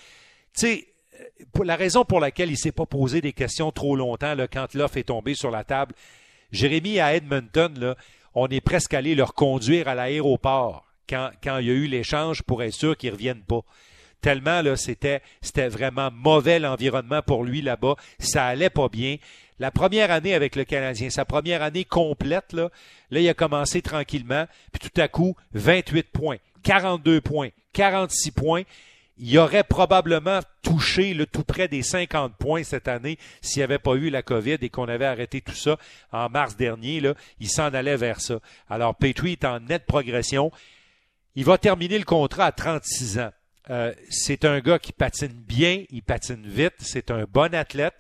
Tu 0.55 0.67
sais, 0.67 0.87
pour 1.53 1.65
la 1.65 1.75
raison 1.75 2.05
pour 2.05 2.19
laquelle 2.19 2.51
il 2.51 2.57
s'est 2.57 2.71
pas 2.71 2.85
posé 2.85 3.21
des 3.21 3.33
questions 3.33 3.71
trop 3.71 3.95
longtemps 3.95 4.35
là, 4.35 4.47
quand 4.47 4.73
l'offre 4.73 4.97
est 4.97 5.03
tombée 5.03 5.35
sur 5.35 5.51
la 5.51 5.63
table, 5.63 5.93
Jérémy 6.51 6.99
à 6.99 7.15
Edmonton, 7.15 7.95
on 8.35 8.47
est 8.47 8.61
presque 8.61 8.93
allé 8.93 9.15
leur 9.15 9.33
conduire 9.33 9.87
à 9.87 9.95
l'aéroport 9.95 10.85
quand, 11.09 11.31
quand 11.43 11.57
il 11.57 11.67
y 11.67 11.69
a 11.69 11.73
eu 11.73 11.87
l'échange 11.87 12.43
pour 12.43 12.63
être 12.63 12.73
sûr 12.73 12.97
qu'ils 12.97 13.09
ne 13.09 13.15
reviennent 13.15 13.43
pas. 13.43 13.61
Tellement 14.23 14.61
là, 14.61 14.77
c'était, 14.77 15.21
c'était 15.41 15.67
vraiment 15.67 16.09
mauvais 16.09 16.57
l'environnement 16.57 17.21
pour 17.21 17.43
lui 17.43 17.61
là-bas. 17.61 17.97
Ça 18.19 18.45
allait 18.45 18.69
pas 18.69 18.87
bien. 18.87 19.17
La 19.59 19.69
première 19.69 20.11
année 20.11 20.33
avec 20.33 20.55
le 20.55 20.63
Canadien, 20.63 21.09
sa 21.09 21.25
première 21.25 21.61
année 21.61 21.83
complète, 21.83 22.53
là, 22.53 22.69
là, 23.11 23.19
il 23.19 23.27
a 23.27 23.33
commencé 23.33 23.81
tranquillement, 23.81 24.45
puis 24.71 24.89
tout 24.89 25.01
à 25.01 25.09
coup, 25.09 25.35
28 25.55 26.03
points. 26.09 26.37
42 26.63 27.19
points, 27.19 27.49
46 27.73 28.31
points. 28.31 28.61
Il 29.17 29.37
aurait 29.37 29.65
probablement 29.65 30.39
touché 30.61 31.13
le 31.13 31.25
tout 31.25 31.43
près 31.43 31.67
des 31.67 31.83
50 31.83 32.37
points 32.37 32.63
cette 32.63 32.87
année 32.87 33.19
s'il 33.41 33.59
n'y 33.59 33.65
avait 33.65 33.77
pas 33.77 33.95
eu 33.95 34.09
la 34.09 34.21
COVID 34.21 34.57
et 34.61 34.69
qu'on 34.69 34.87
avait 34.87 35.05
arrêté 35.05 35.41
tout 35.41 35.51
ça 35.51 35.77
en 36.13 36.29
mars 36.29 36.55
dernier. 36.55 37.01
Là, 37.01 37.13
il 37.41 37.49
s'en 37.49 37.73
allait 37.73 37.97
vers 37.97 38.21
ça. 38.21 38.39
Alors, 38.69 38.95
Petrie 38.95 39.33
est 39.33 39.43
en 39.43 39.59
nette 39.59 39.85
progression. 39.85 40.49
Il 41.35 41.43
va 41.43 41.57
terminer 41.57 41.99
le 41.99 42.05
contrat 42.05 42.45
à 42.45 42.51
36 42.53 43.19
ans. 43.19 43.31
Euh, 43.69 43.93
c'est 44.09 44.45
un 44.45 44.59
gars 44.59 44.79
qui 44.79 44.91
patine 44.91 45.33
bien, 45.47 45.83
il 45.89 46.03
patine 46.03 46.45
vite, 46.45 46.73
c'est 46.79 47.11
un 47.11 47.25
bon 47.31 47.53
athlète. 47.53 47.95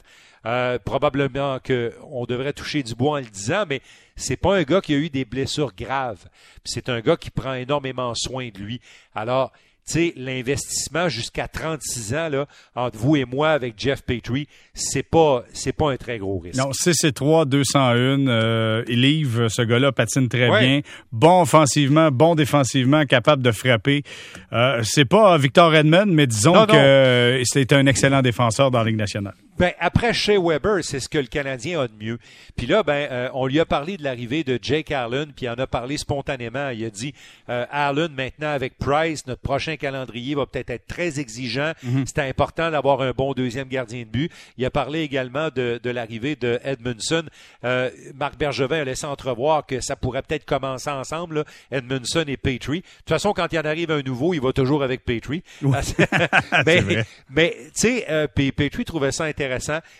Euh, 0.45 0.77
probablement 0.77 1.59
qu'on 1.59 2.25
devrait 2.25 2.51
toucher 2.51 2.83
du 2.83 2.95
bois 2.95 3.13
en 3.13 3.21
le 3.21 3.29
disant, 3.29 3.63
mais 3.67 3.81
c'est 4.17 4.35
pas 4.35 4.57
un 4.57 4.63
gars 4.63 4.81
qui 4.81 4.93
a 4.93 4.97
eu 4.97 5.09
des 5.09 5.23
blessures 5.23 5.73
graves. 5.73 6.25
C'est 6.65 6.89
un 6.89 6.99
gars 6.99 7.15
qui 7.15 7.29
prend 7.29 7.53
énormément 7.53 8.13
soin 8.13 8.49
de 8.49 8.59
lui. 8.59 8.81
Alors, 9.15 9.53
sais, 9.85 10.13
l'investissement 10.15 11.09
jusqu'à 11.09 11.47
36 11.47 12.13
ans, 12.13 12.29
là, 12.29 12.45
entre 12.75 12.97
vous 12.97 13.15
et 13.15 13.25
moi 13.25 13.51
avec 13.51 13.75
Jeff 13.77 14.03
Petrie, 14.03 14.47
c'est 14.73 15.03
pas, 15.03 15.43
c'est 15.53 15.73
pas 15.73 15.91
un 15.91 15.97
très 15.97 16.17
gros 16.17 16.39
risque. 16.39 16.57
Non, 16.57 16.71
c'est 16.73 17.11
3 17.11 17.45
201. 17.45 18.27
Euh, 18.27 18.83
livre, 18.87 19.47
ce 19.47 19.61
gars-là 19.61 19.91
patine 19.91 20.27
très 20.27 20.49
bien. 20.59 20.81
Bon 21.11 21.41
offensivement, 21.41 22.09
bon 22.11 22.35
défensivement, 22.35 23.05
capable 23.05 23.41
de 23.41 23.51
frapper. 23.51 24.03
Euh, 24.51 24.81
c'est 24.83 25.05
pas 25.05 25.37
Victor 25.37 25.73
Edmond, 25.75 26.07
mais 26.07 26.27
disons 26.27 26.65
que 26.65 27.41
c'est 27.45 27.73
un 27.73 27.85
excellent 27.85 28.21
défenseur 28.21 28.71
dans 28.71 28.79
la 28.79 28.85
Ligue 28.85 28.97
nationale. 28.97 29.35
Ben, 29.57 29.71
après 29.79 30.13
Shea 30.13 30.39
Weber, 30.39 30.83
c'est 30.83 30.99
ce 30.99 31.07
que 31.07 31.19
le 31.19 31.27
Canadien 31.27 31.81
a 31.81 31.87
de 31.87 31.93
mieux. 31.93 32.17
Puis 32.55 32.65
là, 32.65 32.81
ben, 32.81 33.07
euh, 33.11 33.29
on 33.33 33.45
lui 33.45 33.59
a 33.59 33.65
parlé 33.65 33.97
de 33.97 34.03
l'arrivée 34.03 34.43
de 34.43 34.57
Jake 34.59 34.91
Allen, 34.91 35.31
puis 35.35 35.45
il 35.45 35.49
en 35.49 35.55
a 35.55 35.67
parlé 35.67 35.97
spontanément. 35.97 36.69
Il 36.69 36.83
a 36.85 36.89
dit, 36.89 37.13
euh, 37.49 37.65
Allen, 37.69 38.11
maintenant 38.13 38.49
avec 38.49 38.77
Price, 38.79 39.27
notre 39.27 39.41
prochain 39.41 39.75
calendrier 39.75 40.33
va 40.33 40.47
peut-être 40.47 40.71
être 40.71 40.87
très 40.87 41.19
exigeant. 41.19 41.73
Mhm. 41.83 42.05
C'est 42.07 42.19
important 42.19 42.71
d'avoir 42.71 43.01
un 43.01 43.11
bon 43.11 43.33
deuxième 43.33 43.67
gardien 43.67 43.99
de 43.99 44.09
but. 44.09 44.31
Il 44.57 44.65
a 44.65 44.71
parlé 44.71 45.01
également 45.01 45.49
de, 45.49 45.79
de 45.81 45.89
l'arrivée 45.91 46.35
de 46.35 46.59
Edmundson. 46.63 47.25
Euh, 47.63 47.91
Marc 48.15 48.37
Bergevin 48.37 48.81
a 48.81 48.83
laissé 48.83 49.05
entrevoir 49.05 49.65
que 49.67 49.81
ça 49.81 49.95
pourrait 49.95 50.23
peut-être 50.23 50.45
commencer 50.45 50.89
ensemble, 50.89 51.35
là, 51.35 51.43
Edmundson 51.71 52.25
et 52.27 52.37
Petrie. 52.37 52.79
De 52.79 52.85
toute 52.85 53.09
façon, 53.09 53.33
quand 53.33 53.47
il 53.51 53.59
en 53.59 53.65
arrive 53.65 53.91
un 53.91 54.01
nouveau, 54.01 54.33
il 54.33 54.41
va 54.41 54.51
toujours 54.51 54.81
avec 54.83 55.05
Petrie. 55.05 55.43
mais, 56.65 56.83
mais 57.29 57.55
tu 57.65 57.71
sais, 57.73 58.05
euh, 58.09 58.27
Petrie 58.27 58.85
trouvait 58.85 59.11
ça 59.11 59.25
intéressant 59.25 59.42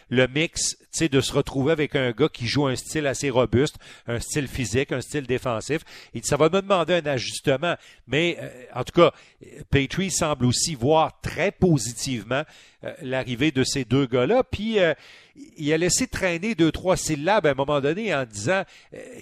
le 0.10 0.28
mix, 0.28 0.78
de 1.02 1.22
se 1.22 1.34
retrouver 1.34 1.72
avec 1.72 1.96
un 1.96 2.12
gars 2.12 2.30
qui 2.30 2.48
joue 2.48 2.68
un 2.68 2.76
style 2.76 3.08
assez 3.08 3.30
robuste, 3.30 3.78
un 4.08 4.20
style 4.20 4.48
physique, 4.48 4.92
un 4.92 5.02
style 5.02 5.26
défensif. 5.26 5.82
Et 6.14 6.22
ça 6.22 6.38
va 6.38 6.50
me 6.50 6.62
demander 6.62 6.94
un 6.94 7.06
ajustement. 7.06 7.76
Mais, 8.08 8.38
euh, 8.40 8.50
en 8.76 8.84
tout 8.84 8.94
cas, 8.94 9.12
Petrie 9.72 10.12
semble 10.12 10.46
aussi 10.46 10.76
voir 10.76 11.20
très 11.22 11.52
positivement 11.52 12.44
euh, 12.84 12.94
l'arrivée 13.02 13.52
de 13.52 13.64
ces 13.64 13.86
deux 13.86 14.06
gars-là. 14.06 14.44
Puis, 14.44 14.80
euh, 14.80 14.94
il 15.58 15.74
a 15.74 15.78
laissé 15.78 16.06
traîner 16.06 16.54
deux, 16.54 16.72
trois 16.72 16.96
syllabes 16.96 17.48
à 17.48 17.52
un 17.52 17.56
moment 17.56 17.82
donné 17.82 18.14
en 18.14 18.24
disant, 18.24 18.62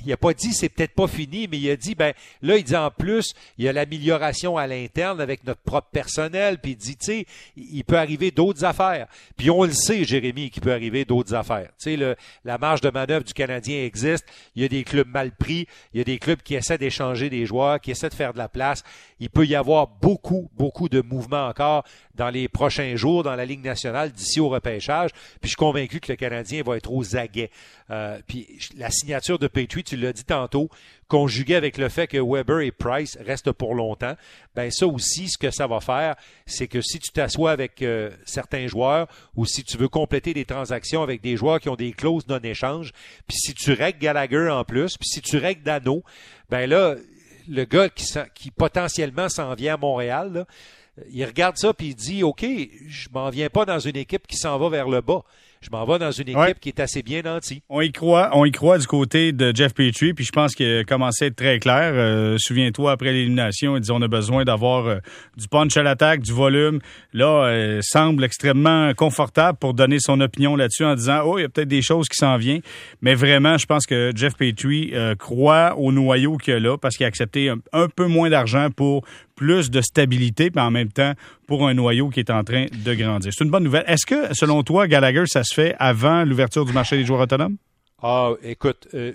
il 0.06 0.12
a 0.12 0.18
pas 0.18 0.34
dit 0.34 0.51
c'est 0.51 0.68
peut-être 0.68 0.94
pas 0.94 1.08
fini, 1.08 1.48
mais 1.50 1.58
il 1.58 1.70
a 1.70 1.78
dit, 1.78 1.96
ben 1.96 2.13
là, 2.42 2.58
il 2.58 2.66
dit 2.66 2.75
en 2.75 2.92
plus, 2.92 3.34
il 3.58 3.63
y 3.63 3.70
a 3.70 3.72
l'amélioration 3.72 4.58
à 4.58 4.68
l'interne 4.68 5.22
avec 5.22 5.46
notre 5.46 5.62
propre 5.62 5.88
personnel, 5.90 6.60
puis 6.60 6.72
il 6.72 6.78
dit, 6.78 6.98
tu 6.98 7.06
sais, 7.06 7.25
il 7.56 7.86
peut 7.86 7.98
arriver 7.98 8.30
d'autres 8.32 8.66
affaires. 8.66 9.08
Puis 9.38 9.50
on 9.50 9.63
le 9.63 9.72
sait, 9.72 10.04
Jérémy, 10.04 10.50
qu'il 10.50 10.62
peut 10.62 10.74
arriver 10.74 11.06
d'autres 11.06 11.34
affaires. 11.34 11.61
Tu 11.77 11.98
sais, 11.98 12.15
la 12.44 12.58
marge 12.58 12.82
de 12.82 12.89
manœuvre 12.89 13.24
du 13.24 13.34
Canadien 13.34 13.84
existe. 13.84 14.25
Il 14.56 14.62
y 14.62 14.65
a 14.65 14.68
des 14.68 14.84
clubs 14.84 15.08
mal 15.08 15.32
pris, 15.32 15.68
il 15.94 15.98
y 15.98 16.01
a 16.01 16.03
des 16.03 16.20
clubs 16.20 16.41
qui 16.41 16.56
essaient 16.56 16.77
d'échanger 16.77 17.30
des 17.30 17.46
joueurs, 17.46 17.80
qui 17.80 17.91
essaient 17.91 18.10
de 18.10 18.13
faire 18.13 18.34
de 18.34 18.38
la 18.38 18.50
place. 18.50 18.84
Il 19.20 19.30
peut 19.30 19.46
y 19.46 19.56
avoir 19.56 19.88
beaucoup, 19.88 20.50
beaucoup 20.56 20.89
de 20.89 21.01
mouvements 21.01 21.48
encore 21.48 21.84
dans 22.15 22.30
les 22.30 22.48
prochains 22.48 22.96
jours 22.96 23.24
dans 23.24 23.36
la 23.36 23.46
Ligue 23.46 23.63
nationale 23.63 24.12
d'ici 24.12 24.39
au 24.39 24.50
repêchage. 24.50 25.12
Puis 25.12 25.44
je 25.44 25.48
suis 25.50 25.56
convaincu 25.56 26.00
que 26.00 26.12
le 26.12 26.15
Canadien 26.15 26.63
va 26.63 26.77
être 26.77 26.91
aux 26.91 27.15
aguets. 27.15 27.51
Euh, 27.89 28.20
puis 28.27 28.48
la 28.77 28.89
signature 28.89 29.39
de 29.39 29.48
Petrie, 29.48 29.84
tu 29.84 29.98
l'as 29.98 30.13
dit 30.13 30.24
tantôt, 30.24 30.70
conjuguée 31.12 31.56
avec 31.56 31.77
le 31.77 31.89
fait 31.89 32.08
que 32.08 32.18
Weber 32.18 32.62
et 32.62 32.72
Price 32.72 33.18
restent 33.20 33.51
pour 33.51 33.75
longtemps, 33.75 34.15
ben 34.56 34.72
ça 34.72 34.88
aussi, 34.88 35.27
ce 35.27 35.38
que 35.38 35.51
ça 35.51 35.68
va 35.68 35.82
faire, 35.82 36.15
c'est 36.46 36.70
que 36.70 36.80
si 36.80 37.00
tu 37.00 37.12
t'assois 37.12 37.51
avec 37.51 37.82
euh, 37.82 38.12
certains 38.24 38.68
joueurs 38.68 39.10
ou 39.36 39.46
si 39.46 39.65
tu 39.65 39.77
veux 39.77 39.89
compléter 39.89 40.34
des 40.34 40.46
transactions 40.46 41.03
avec 41.03 41.20
des 41.20 41.36
joueurs 41.36 41.60
qui 41.60 41.68
ont 41.68 41.75
des 41.75 41.91
clauses 41.91 42.25
non-échange, 42.30 42.94
puis 43.27 43.36
si 43.36 43.53
tu 43.53 43.74
règles 43.74 44.00
Gallagher 44.00 44.48
en 44.50 44.63
plus, 44.63 44.96
puis 44.98 45.10
si 45.10 45.22
tu 45.22 45.36
règles 45.36 45.63
Dano, 45.63 46.01
ben 46.50 46.65
là, 46.65 46.96
le 47.50 47.65
gars 47.65 47.89
qui, 47.89 48.50
potentiellement 48.51 49.27
s'en 49.27 49.53
vient 49.53 49.74
à 49.74 49.77
Montréal, 49.77 50.46
il 51.12 51.25
regarde 51.25 51.58
ça 51.58 51.74
puis 51.74 51.88
il 51.88 51.96
dit 51.96 52.24
OK, 52.24 52.46
je 52.88 53.10
m'en 53.12 53.30
viens 53.30 53.50
pas 53.50 53.65
dans 53.65 53.80
une 53.80 53.98
équipe 53.98 54.27
qui 54.27 54.38
s'en 54.38 54.58
va 54.58 54.70
vers 54.70 54.88
le 54.88 55.01
bas 55.01 55.25
je 55.62 55.70
m'en 55.72 55.86
vais 55.86 56.00
dans 56.00 56.12
une 56.12 56.30
équipe 56.30 56.60
qui 56.60 56.70
est 56.70 56.80
assez 56.80 57.03
bien 57.03 57.22
nantie. 57.22 57.62
On 57.70 57.82
y 57.82 57.91
croit, 57.91 58.32
on 58.34 58.46
y 58.46 58.51
croit 58.51 58.80
du 58.80 58.88
côté 58.88 59.32
de 59.32 59.56
Jeff 59.56 59.75
Petrie, 59.75 60.13
puis 60.13 60.25
je 60.25 60.32
pense 60.32 60.56
qu'il 60.56 60.80
a 60.80 60.84
commencé 60.84 61.25
à 61.25 61.27
être 61.27 61.36
très 61.36 61.60
clair. 61.60 61.91
Euh, 61.94 62.38
souviens-toi, 62.39 62.91
après 62.91 63.12
l'élimination, 63.13 63.77
il 63.77 63.82
dit 63.82 63.91
on 63.91 64.01
a 64.01 64.08
besoin 64.08 64.44
d'avoir 64.44 64.88
euh, 64.88 64.98
du 65.38 65.48
punch 65.48 65.77
à 65.77 65.84
l'attaque, 65.84 66.22
du 66.22 66.34
volume. 66.34 66.80
Là, 67.13 67.46
euh, 67.46 67.80
semble 67.84 68.24
extrêmement 68.24 68.91
confortable 68.96 69.60
pour 69.60 69.75
donner 69.75 69.98
son 70.00 70.20
opinion 70.20 70.56
là-dessus 70.56 70.84
en 70.84 70.96
disant 70.96 71.22
oh, 71.25 71.38
il 71.38 71.44
y 71.44 71.46
a 71.46 71.50
peut-être 71.50 71.68
des 71.68 71.84
choses 71.84 72.10
qui 72.10 72.18
s'en 72.18 72.38
viennent. 72.38 72.63
Mais 73.03 73.13
vraiment, 73.13 73.60
je 73.60 73.68
pense 73.68 73.86
que 73.86 74.12
Jeff 74.15 74.36
Petrie 74.36 74.94
croit 75.20 75.75
au 75.77 75.91
noyau 75.91 76.38
qu'il 76.38 76.56
a 76.56 76.60
là 76.60 76.77
parce 76.77 76.98
qu'il 76.98 77.06
a 77.06 77.08
accepté 77.08 77.50
un, 77.50 77.58
un 77.72 77.88
peu 77.88 78.08
moins 78.08 78.30
d'argent 78.30 78.70
pour 78.75 79.03
plus 79.42 79.72
de 79.72 79.82
stabilité, 79.82 80.52
mais 80.54 80.62
en 80.62 80.70
même 80.70 80.92
temps 80.92 81.14
pour 81.48 81.68
un 81.68 81.74
noyau 81.74 82.10
qui 82.10 82.20
est 82.20 82.30
en 82.30 82.44
train 82.44 82.68
de 82.72 82.94
grandir. 82.94 83.32
C'est 83.36 83.44
une 83.44 83.50
bonne 83.50 83.64
nouvelle. 83.64 83.84
Est-ce 83.88 84.06
que, 84.06 84.36
selon 84.36 84.62
toi, 84.62 84.88
Gallagher, 84.88 85.24
ça 85.26 85.44
se 85.44 85.56
fait 85.56 85.76
avant 85.80 86.24
l'ouverture 86.24 86.64
du 86.64 86.74
marché 86.74 86.96
des 86.96 87.06
joueurs 87.06 87.22
autonomes? 87.22 87.58
Ah, 88.04 88.34
écoute, 88.44 88.88
euh, 88.94 89.14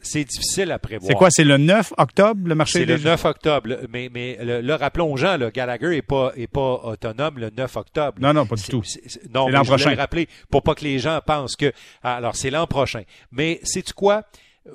c'est 0.00 0.24
difficile 0.24 0.72
à 0.72 0.78
prévoir. 0.78 1.08
C'est 1.08 1.14
quoi, 1.14 1.28
c'est 1.30 1.44
le 1.44 1.58
9 1.58 1.92
octobre, 1.98 2.48
le 2.48 2.54
marché? 2.54 2.78
C'est 2.78 2.84
le 2.86 2.96
9 2.96 3.24
octobre. 3.26 3.68
Mais, 3.90 4.10
mais 4.12 4.38
le, 4.40 4.74
rappelons 4.74 5.14
Jean, 5.16 5.36
le 5.36 5.50
Gallagher 5.50 5.90
n'est 5.90 6.02
pas, 6.02 6.32
est 6.36 6.46
pas 6.46 6.80
autonome 6.84 7.38
le 7.38 7.50
9 7.50 7.76
octobre. 7.76 8.14
Non, 8.18 8.32
non, 8.32 8.46
pas 8.46 8.56
du 8.56 8.64
tout. 8.64 8.82
non, 9.34 9.48
l'an 9.48 9.62
prochain. 9.62 9.90
Je 9.90 9.96
rappeler 9.96 10.26
pour 10.50 10.62
pas 10.62 10.74
que 10.74 10.84
les 10.84 10.98
gens 10.98 11.20
pensent 11.24 11.54
que... 11.54 11.70
Alors, 12.02 12.34
c'est 12.34 12.50
l'an 12.50 12.66
prochain. 12.66 13.02
Mais 13.30 13.60
sais-tu 13.62 13.92
quoi? 13.92 14.22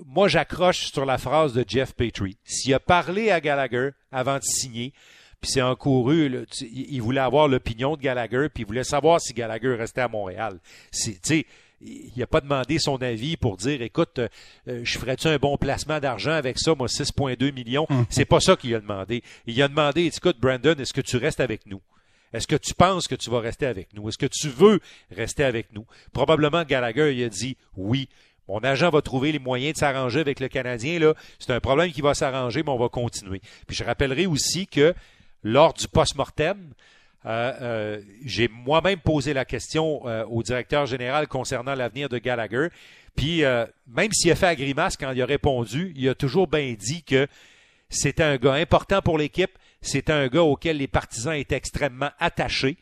Moi, 0.05 0.27
j'accroche 0.27 0.91
sur 0.91 1.05
la 1.05 1.17
phrase 1.17 1.53
de 1.53 1.65
Jeff 1.67 1.93
Petrie. 1.93 2.37
S'il 2.43 2.73
a 2.73 2.79
parlé 2.79 3.31
à 3.31 3.41
Gallagher 3.41 3.89
avant 4.11 4.37
de 4.37 4.43
signer, 4.43 4.93
puis 5.41 5.51
c'est 5.51 5.61
encouru, 5.61 6.45
il 6.61 7.01
voulait 7.01 7.19
avoir 7.19 7.47
l'opinion 7.47 7.95
de 7.95 8.01
Gallagher, 8.01 8.47
puis 8.53 8.63
il 8.63 8.67
voulait 8.67 8.83
savoir 8.83 9.19
si 9.19 9.33
Gallagher 9.33 9.73
restait 9.75 10.01
à 10.01 10.07
Montréal. 10.07 10.59
C'est, 10.91 11.45
il 11.81 12.11
n'a 12.15 12.27
pas 12.27 12.41
demandé 12.41 12.77
son 12.77 12.97
avis 13.01 13.37
pour 13.37 13.57
dire 13.57 13.81
écoute, 13.81 14.19
euh, 14.19 14.27
euh, 14.67 14.81
je 14.83 14.99
ferais-tu 14.99 15.27
un 15.27 15.37
bon 15.37 15.57
placement 15.57 15.99
d'argent 15.99 16.31
avec 16.31 16.59
ça, 16.59 16.75
moi 16.75 16.87
6,2 16.87 17.51
millions? 17.53 17.87
Hum. 17.89 18.05
C'est 18.09 18.25
pas 18.25 18.39
ça 18.39 18.55
qu'il 18.55 18.75
a 18.75 18.79
demandé. 18.79 19.23
Il 19.47 19.59
a 19.63 19.67
demandé 19.67 20.05
écoute, 20.05 20.37
Brandon, 20.39 20.75
est-ce 20.77 20.93
que 20.93 21.01
tu 21.01 21.17
restes 21.17 21.39
avec 21.39 21.65
nous? 21.65 21.81
Est-ce 22.33 22.47
que 22.47 22.55
tu 22.55 22.73
penses 22.73 23.07
que 23.07 23.15
tu 23.15 23.29
vas 23.29 23.39
rester 23.39 23.65
avec 23.65 23.93
nous? 23.93 24.07
Est-ce 24.07 24.17
que 24.17 24.27
tu 24.27 24.47
veux 24.47 24.79
rester 25.09 25.43
avec 25.43 25.73
nous? 25.73 25.85
Probablement 26.13 26.63
Gallagher 26.63 27.13
il 27.13 27.23
a 27.23 27.29
dit 27.29 27.57
oui. 27.75 28.07
Mon 28.51 28.59
agent 28.65 28.89
va 28.89 29.01
trouver 29.01 29.31
les 29.31 29.39
moyens 29.39 29.75
de 29.75 29.77
s'arranger 29.77 30.19
avec 30.19 30.41
le 30.41 30.49
Canadien. 30.49 31.13
C'est 31.39 31.53
un 31.53 31.61
problème 31.61 31.89
qui 31.89 32.01
va 32.01 32.13
s'arranger, 32.13 32.63
mais 32.63 32.71
on 32.71 32.77
va 32.77 32.89
continuer. 32.89 33.39
Puis 33.65 33.77
je 33.77 33.85
rappellerai 33.85 34.25
aussi 34.25 34.67
que 34.67 34.93
lors 35.41 35.73
du 35.73 35.87
post-mortem, 35.87 36.57
euh, 37.25 37.53
euh, 37.61 38.01
j'ai 38.25 38.49
moi-même 38.49 38.99
posé 38.99 39.33
la 39.33 39.45
question 39.45 40.01
euh, 40.05 40.25
au 40.25 40.43
directeur 40.43 40.85
général 40.85 41.29
concernant 41.29 41.75
l'avenir 41.75 42.09
de 42.09 42.17
Gallagher. 42.17 42.67
Puis 43.15 43.43
même 43.87 44.11
s'il 44.11 44.31
a 44.31 44.35
fait 44.35 44.47
la 44.47 44.55
grimace 44.55 44.97
quand 44.97 45.11
il 45.11 45.21
a 45.21 45.25
répondu, 45.25 45.93
il 45.95 46.09
a 46.09 46.15
toujours 46.15 46.47
bien 46.47 46.75
dit 46.77 47.03
que 47.03 47.27
c'était 47.89 48.23
un 48.23 48.35
gars 48.35 48.53
important 48.53 49.01
pour 49.01 49.17
l'équipe, 49.17 49.51
c'était 49.81 50.13
un 50.13 50.27
gars 50.27 50.43
auquel 50.43 50.77
les 50.77 50.87
partisans 50.87 51.33
étaient 51.33 51.55
extrêmement 51.55 52.11
attachés. 52.19 52.77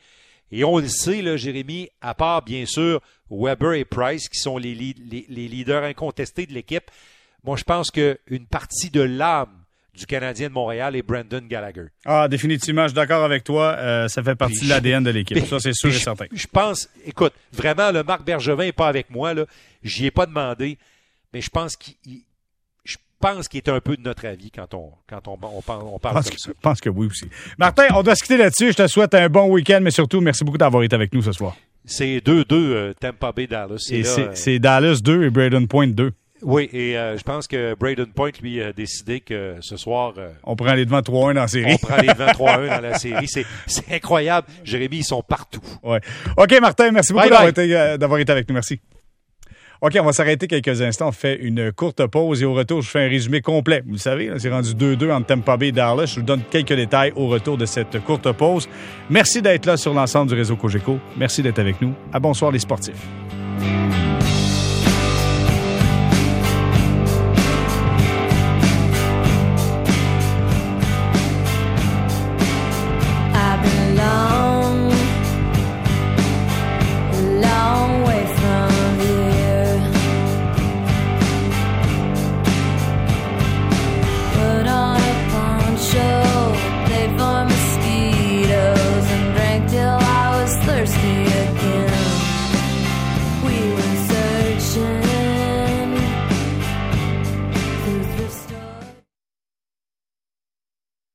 Et 0.51 0.63
on 0.63 0.79
le 0.79 0.87
sait, 0.87 1.21
là, 1.21 1.37
Jérémy, 1.37 1.89
à 2.01 2.15
part 2.15 2.43
bien 2.43 2.65
sûr 2.65 3.01
Weber 3.29 3.73
et 3.73 3.85
Price, 3.85 4.29
qui 4.29 4.39
sont 4.39 4.57
les, 4.57 4.73
les, 4.75 5.25
les 5.27 5.47
leaders 5.47 5.83
incontestés 5.83 6.45
de 6.45 6.53
l'équipe, 6.53 6.89
moi 7.43 7.55
je 7.57 7.63
pense 7.63 7.91
qu'une 7.91 8.45
partie 8.49 8.89
de 8.89 9.01
l'âme 9.01 9.49
du 9.99 10.05
Canadien 10.05 10.47
de 10.47 10.53
Montréal 10.53 10.95
et 10.95 11.01
Brandon 11.01 11.41
Gallagher. 11.45 11.87
Ah, 12.05 12.27
définitivement, 12.29 12.83
je 12.83 12.89
suis 12.89 12.95
d'accord 12.95 13.23
avec 13.23 13.43
toi. 13.43 13.75
Euh, 13.77 14.07
ça 14.07 14.23
fait 14.23 14.35
partie 14.35 14.63
de 14.63 14.69
l'ADN 14.69 15.03
de 15.03 15.09
l'équipe. 15.09 15.45
Ça, 15.45 15.59
c'est 15.59 15.73
sûr 15.73 15.89
et 15.89 15.93
certain. 15.93 16.25
Je 16.31 16.47
pense, 16.47 16.89
écoute, 17.05 17.33
vraiment, 17.51 17.91
le 17.91 18.03
Marc 18.03 18.23
Bergevin 18.23 18.63
n'est 18.65 18.71
pas 18.71 18.87
avec 18.87 19.09
moi. 19.09 19.33
Là. 19.33 19.45
J'y 19.83 20.05
ai 20.05 20.11
pas 20.11 20.25
demandé, 20.25 20.77
mais 21.33 21.41
je 21.41 21.49
pense 21.49 21.75
qu'il 21.75 21.95
je 22.85 22.95
pense 23.19 23.49
qu'il 23.49 23.57
est 23.57 23.67
un 23.67 23.81
peu 23.81 23.97
de 23.97 24.01
notre 24.01 24.25
avis 24.25 24.49
quand 24.49 24.73
on, 24.73 24.93
quand 25.05 25.27
on, 25.27 25.37
on, 25.43 25.61
on 25.67 25.99
parle 25.99 26.23
comme 26.23 26.23
ça. 26.23 26.31
Je 26.47 26.61
pense 26.61 26.79
que 26.79 26.89
oui 26.89 27.07
aussi. 27.07 27.25
Martin, 27.57 27.87
on 27.93 28.01
doit 28.01 28.15
se 28.15 28.23
quitter 28.23 28.37
là-dessus. 28.37 28.71
Je 28.71 28.77
te 28.77 28.87
souhaite 28.87 29.13
un 29.13 29.27
bon 29.27 29.49
week-end, 29.49 29.79
mais 29.81 29.91
surtout, 29.91 30.21
merci 30.21 30.45
beaucoup 30.45 30.57
d'avoir 30.57 30.83
été 30.83 30.95
avec 30.95 31.13
nous 31.13 31.21
ce 31.21 31.33
soir. 31.33 31.57
C'est 31.89 32.19
2-2 32.19 32.45
euh, 32.51 32.93
Tampa 32.99 33.31
Bay 33.31 33.47
Dallas. 33.47 33.89
Euh, 33.91 34.29
c'est 34.33 34.59
Dallas 34.59 34.99
2 35.03 35.23
et 35.23 35.29
Braden 35.29 35.67
Point 35.67 35.87
2. 35.87 36.11
Oui, 36.41 36.69
et 36.71 36.97
euh, 36.97 37.17
je 37.17 37.23
pense 37.23 37.47
que 37.47 37.75
Braden 37.75 38.07
Point, 38.07 38.31
lui, 38.41 38.61
a 38.61 38.71
décidé 38.71 39.19
que 39.19 39.55
ce 39.59 39.75
soir... 39.75 40.13
Euh, 40.17 40.29
on 40.43 40.55
prend 40.55 40.73
les 40.73 40.85
devants 40.85 41.01
3-1 41.01 41.33
dans 41.33 41.41
la 41.41 41.47
série. 41.47 41.73
On 41.73 41.77
prend 41.77 41.97
les 41.97 42.07
devants 42.07 42.27
3-1 42.27 42.67
dans 42.75 42.81
la 42.81 42.97
série. 42.97 43.27
C'est, 43.27 43.45
incroyable. 43.91 44.47
Jérémy, 44.63 44.97
ils 44.97 45.03
sont 45.03 45.21
partout. 45.21 45.61
Ouais. 45.83 45.99
OK, 46.37 46.59
Martin, 46.61 46.91
merci 46.91 47.11
beaucoup 47.11 47.27
d'avoir 47.27 47.47
été, 47.47 47.75
euh, 47.75 47.97
d'avoir 47.97 48.19
été 48.19 48.31
avec 48.31 48.47
nous. 48.47 48.53
Merci. 48.53 48.79
OK, 49.81 49.97
on 49.99 50.03
va 50.03 50.11
s'arrêter 50.11 50.47
quelques 50.47 50.81
instants. 50.81 51.07
On 51.07 51.11
fait 51.13 51.35
une 51.35 51.71
courte 51.71 52.05
pause 52.07 52.41
et 52.41 52.45
au 52.45 52.53
retour, 52.53 52.81
je 52.81 52.89
fais 52.89 53.05
un 53.05 53.07
résumé 53.07 53.41
complet. 53.41 53.81
Vous 53.85 53.93
le 53.93 53.97
savez, 53.97 54.29
c'est 54.37 54.49
rendu 54.49 54.73
2-2 54.73 55.11
entre 55.11 55.27
Tampa 55.27 55.55
Bay 55.55 55.69
et 55.69 55.71
Dallas. 55.71 56.07
Je 56.07 56.15
vous 56.15 56.25
donne 56.25 56.41
quelques 56.49 56.73
détails 56.73 57.13
au 57.15 57.27
retour 57.27 57.57
de 57.57 57.65
cette 57.65 58.03
courte 58.03 58.29
pause. 58.33 58.67
Merci 59.09 59.41
d'être 59.41 59.65
là 59.65 59.77
sur 59.77 59.93
l'ensemble 59.93 60.29
du 60.29 60.35
réseau 60.35 60.57
Cogeco. 60.57 60.99
Merci 61.15 61.41
d'être 61.41 61.59
avec 61.59 61.81
nous. 61.81 61.93
À 62.11 62.19
bonsoir 62.19 62.51
les 62.51 62.59
sportifs. 62.59 63.07